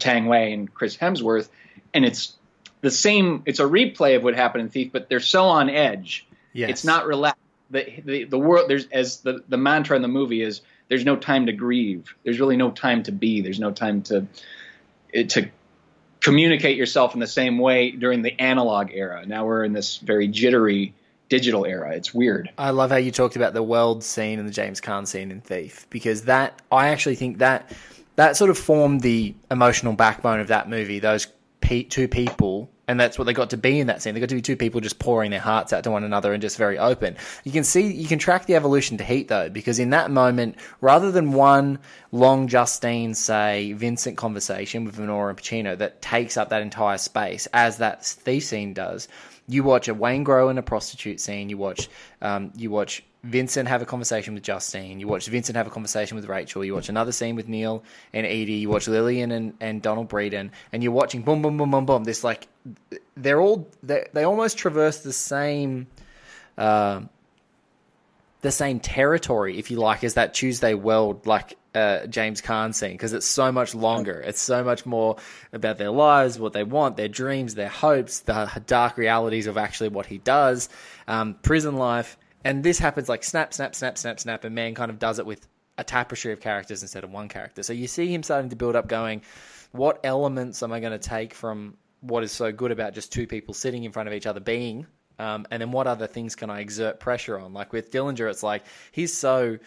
[0.00, 1.48] Tang Wei and Chris Hemsworth,
[1.94, 2.34] and it's
[2.80, 3.44] the same.
[3.46, 6.26] It's a replay of what happened in Thief, but they're so on edge.
[6.52, 6.70] yes.
[6.70, 7.38] It's not relaxed.
[7.70, 11.14] The, the the world there's as the the mantra in the movie is there's no
[11.14, 12.16] time to grieve.
[12.24, 13.42] There's really no time to be.
[13.42, 14.26] There's no time to
[15.12, 15.50] it, to
[16.26, 19.24] communicate yourself in the same way during the analog era.
[19.24, 20.92] Now we're in this very jittery
[21.28, 21.94] digital era.
[21.94, 22.50] It's weird.
[22.58, 25.40] I love how you talked about the Weld scene and the James Caan scene in
[25.40, 27.70] Thief because that I actually think that
[28.16, 30.98] that sort of formed the emotional backbone of that movie.
[30.98, 31.28] Those
[31.60, 34.14] pe- two people, and that's what they got to be in that scene.
[34.14, 36.40] They got to be two people just pouring their hearts out to one another and
[36.40, 37.16] just very open.
[37.44, 40.56] You can see, you can track the evolution to Heat though, because in that moment,
[40.80, 41.78] rather than one
[42.12, 47.46] long Justine, say Vincent conversation with Venora and Pacino that takes up that entire space,
[47.52, 49.08] as that Thief scene does.
[49.48, 51.48] You watch a Waingro in a prostitute scene.
[51.48, 51.88] You watch,
[52.20, 55.00] um, you watch Vincent have a conversation with Justine.
[55.00, 56.64] You watch Vincent have a conversation with Rachel.
[56.64, 58.54] You watch another scene with Neil and Edie.
[58.54, 62.04] You watch Lillian and, and Donald Breeden, and you're watching boom, boom, boom, boom, boom.
[62.04, 62.48] This like,
[63.16, 65.88] they're all they they almost traverse the same,
[66.56, 67.00] uh,
[68.42, 72.92] the same territory, if you like, as that Tuesday Weld like uh, James Caan scene
[72.92, 74.20] because it's so much longer.
[74.20, 75.16] It's so much more
[75.52, 79.90] about their lives, what they want, their dreams, their hopes, the dark realities of actually
[79.90, 80.68] what he does,
[81.06, 82.16] um, prison life.
[82.44, 85.26] And this happens like snap, snap, snap, snap, snap, and Mann kind of does it
[85.26, 85.46] with
[85.78, 87.62] a tapestry of characters instead of one character.
[87.62, 89.22] So you see him starting to build up, going,
[89.72, 93.26] what elements am I going to take from what is so good about just two
[93.26, 94.86] people sitting in front of each other being?
[95.18, 97.52] Um, and then what other things can I exert pressure on?
[97.52, 99.58] Like with Dillinger, it's like he's so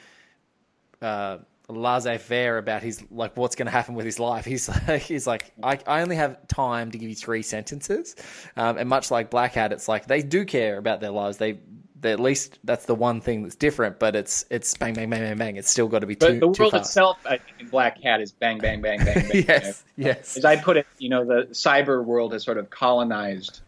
[1.01, 4.45] uh, laissez-faire about his like what's going to happen with his life.
[4.45, 8.15] He's like, he's like, I, I only have time to give you three sentences,
[8.55, 11.37] um, and much like Blackhat, it's like they do care about their lives.
[11.37, 11.59] They
[12.03, 13.99] at least that's the one thing that's different.
[13.99, 15.55] But it's it's bang bang bang bang bang.
[15.57, 16.89] It's still got to be But too the too world fast.
[16.89, 19.45] itself, I think, in Blackhat is bang, bang, bang, bang, bang.
[19.47, 23.61] yes, yes, As I put it, you know, the cyber world has sort of colonized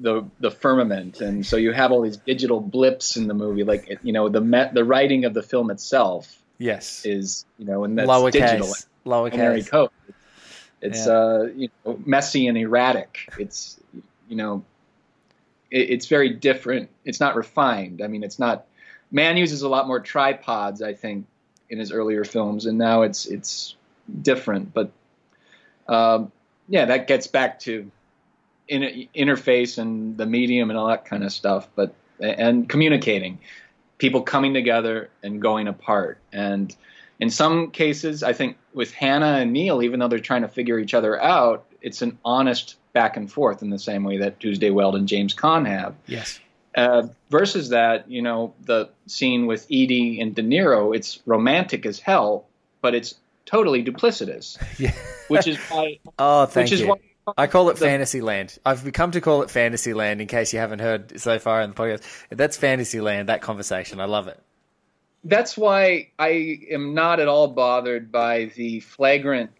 [0.00, 3.64] the the firmament, and so you have all these digital blips in the movie.
[3.64, 7.04] Like, you know, the me- the writing of the film itself yes.
[7.04, 8.74] is, you know, and that's Lowercase, digital.
[9.06, 9.68] lowercase.
[9.68, 9.90] code.
[10.82, 11.12] It's Yeah.
[11.12, 13.28] uh, you know, messy and erratic.
[13.38, 13.78] It's
[14.28, 14.64] you know,
[15.70, 16.90] it, it's very different.
[17.04, 18.02] It's not refined.
[18.02, 18.66] I mean, it's not.
[19.12, 21.26] Mann uses a lot more tripods, I think,
[21.68, 23.76] in his earlier films, and now it's it's
[24.22, 24.72] different.
[24.72, 24.90] But
[25.88, 26.32] um,
[26.68, 27.90] yeah, that gets back to
[28.68, 33.38] in, interface and the medium and all that kind of stuff, but and communicating,
[33.98, 36.18] people coming together and going apart.
[36.32, 36.74] And
[37.18, 40.78] in some cases, I think with Hanna and Neil, even though they're trying to figure
[40.78, 44.70] each other out, it's an honest back and forth in the same way that Tuesday
[44.70, 45.94] Weld and James Caan have.
[46.06, 46.40] Yes.
[46.74, 51.98] Uh, versus that, you know, the scene with Edie and De Niro, it's romantic as
[51.98, 52.46] hell,
[52.80, 53.14] but it's
[53.46, 54.56] totally duplicitous.
[54.78, 54.92] Yeah.
[55.28, 55.98] Which is why.
[56.18, 56.88] Oh, thank which is you.
[56.88, 56.96] why
[57.36, 58.58] I call it the- Fantasyland.
[58.66, 61.76] I've become to call it Fantasyland in case you haven't heard so far in the
[61.76, 62.02] podcast.
[62.30, 64.00] That's Fantasyland, that conversation.
[64.00, 64.40] I love it.
[65.24, 69.50] that's why I am not at all bothered by the flagrant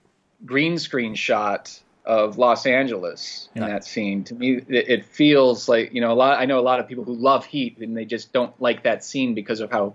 [0.45, 1.79] green screen shot
[2.11, 3.69] of Los Angeles in Yeah.
[3.69, 4.25] that scene.
[4.25, 6.41] To me, it, feels like you know a lot.
[6.41, 9.05] I know a lot of people who love Heat and they just don't like that
[9.05, 9.95] scene because of how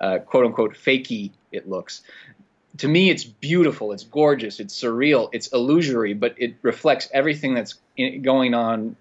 [0.00, 2.02] uh, quote unquote fakey it looks.
[2.78, 7.76] To me, it's beautiful, it's gorgeous, it's surreal, it's illusory, but it reflects everything that's
[7.96, 8.96] in, going on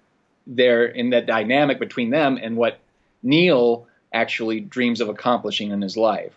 [0.45, 2.77] there in that dynamic between them and what
[3.23, 6.33] Neil actually dreams of accomplishing in his life.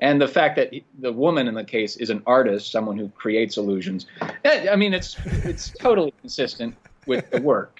[0.00, 3.56] And the fact that the woman in the case is an artist, someone who creates
[3.56, 4.06] illusions.
[4.44, 6.74] Eh, I mean, it's it's totally consistent
[7.06, 7.78] with the work.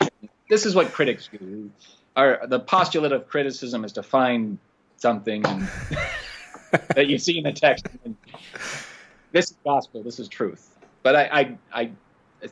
[0.49, 1.71] This is what critics do.
[2.17, 4.59] Our, the postulate of criticism is to find
[4.97, 5.69] something and,
[6.95, 7.87] that you see in the text.
[8.05, 8.17] And
[9.33, 10.03] this is gospel.
[10.03, 10.75] This is truth.
[11.03, 11.91] But I, I, I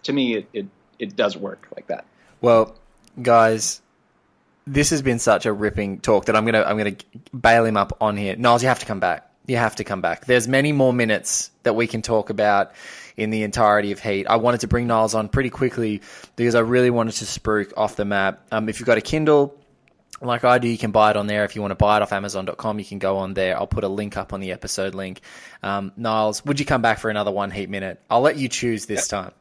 [0.03, 0.67] to me, it, it
[0.99, 2.05] it does work like that.
[2.41, 2.77] Well,
[3.21, 3.81] guys,
[4.67, 6.97] this has been such a ripping talk that I'm gonna I'm gonna
[7.39, 8.37] bail him up on here.
[8.37, 9.31] Niles, you have to come back.
[9.47, 10.25] You have to come back.
[10.25, 12.73] There's many more minutes that we can talk about
[13.17, 14.27] in the entirety of Heat.
[14.27, 16.01] I wanted to bring Niles on pretty quickly
[16.37, 18.41] because I really wanted to spruik Off the Map.
[18.51, 19.57] Um, if you've got a Kindle,
[20.21, 21.45] like I do, you can buy it on there.
[21.45, 23.57] If you want to buy it off Amazon.com, you can go on there.
[23.57, 25.21] I'll put a link up on the episode link.
[25.63, 28.01] Um, Niles, would you come back for another one Heat minute?
[28.09, 29.33] I'll let you choose this time.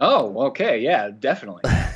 [0.00, 1.62] Oh, okay, yeah, definitely.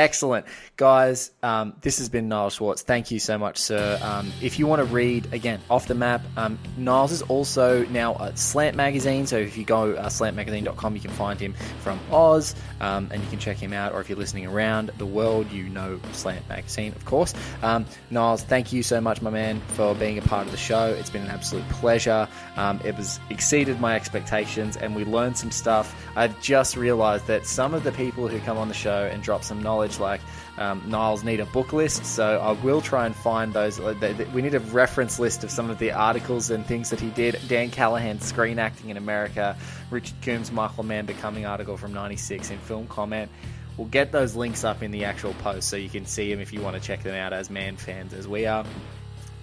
[0.00, 0.46] Excellent.
[0.78, 2.80] Guys, um, this has been Niles Schwartz.
[2.80, 3.98] Thank you so much, sir.
[4.02, 8.16] Um, if you want to read, again, Off the Map, um, Niles is also now
[8.18, 9.26] at Slant Magazine.
[9.26, 13.28] So if you go uh, slantmagazine.com, you can find him from Oz um, and you
[13.28, 13.92] can check him out.
[13.92, 17.34] Or if you're listening around the world, you know Slant Magazine, of course.
[17.62, 20.86] Um, Niles, thank you so much, my man, for being a part of the show.
[20.98, 22.26] It's been an absolute pleasure.
[22.56, 25.94] Um, it was exceeded my expectations and we learned some stuff.
[26.16, 29.44] I've just realized that some of the people who come on the show and drop
[29.44, 30.20] some knowledge, like
[30.58, 32.04] um, Niles, need a book list.
[32.04, 33.80] So I will try and find those.
[33.80, 33.94] uh,
[34.32, 37.38] We need a reference list of some of the articles and things that he did.
[37.48, 39.56] Dan Callahan's screen acting in America,
[39.90, 43.30] Richard Combs' Michael Mann becoming article from '96 in Film Comment.
[43.76, 46.52] We'll get those links up in the actual post so you can see them if
[46.52, 48.66] you want to check them out as Mann fans as we are.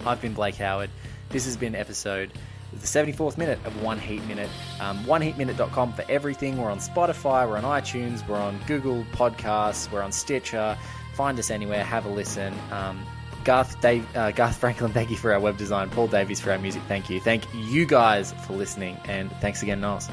[0.05, 0.91] I've been Blake Howard.
[1.29, 2.31] This has been episode
[2.73, 4.49] the 74th minute of One Heat Minute.
[4.79, 6.57] Um, OneHeatMinute.com for everything.
[6.57, 10.77] We're on Spotify, we're on iTunes, we're on Google Podcasts, we're on Stitcher.
[11.15, 12.53] Find us anywhere, have a listen.
[12.71, 13.05] Um,
[13.43, 15.89] Garth, Dave, uh, Garth Franklin, thank you for our web design.
[15.89, 17.19] Paul Davies for our music, thank you.
[17.19, 20.09] Thank you guys for listening, and thanks again, Niles.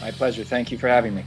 [0.00, 0.44] My pleasure.
[0.44, 1.24] Thank you for having me.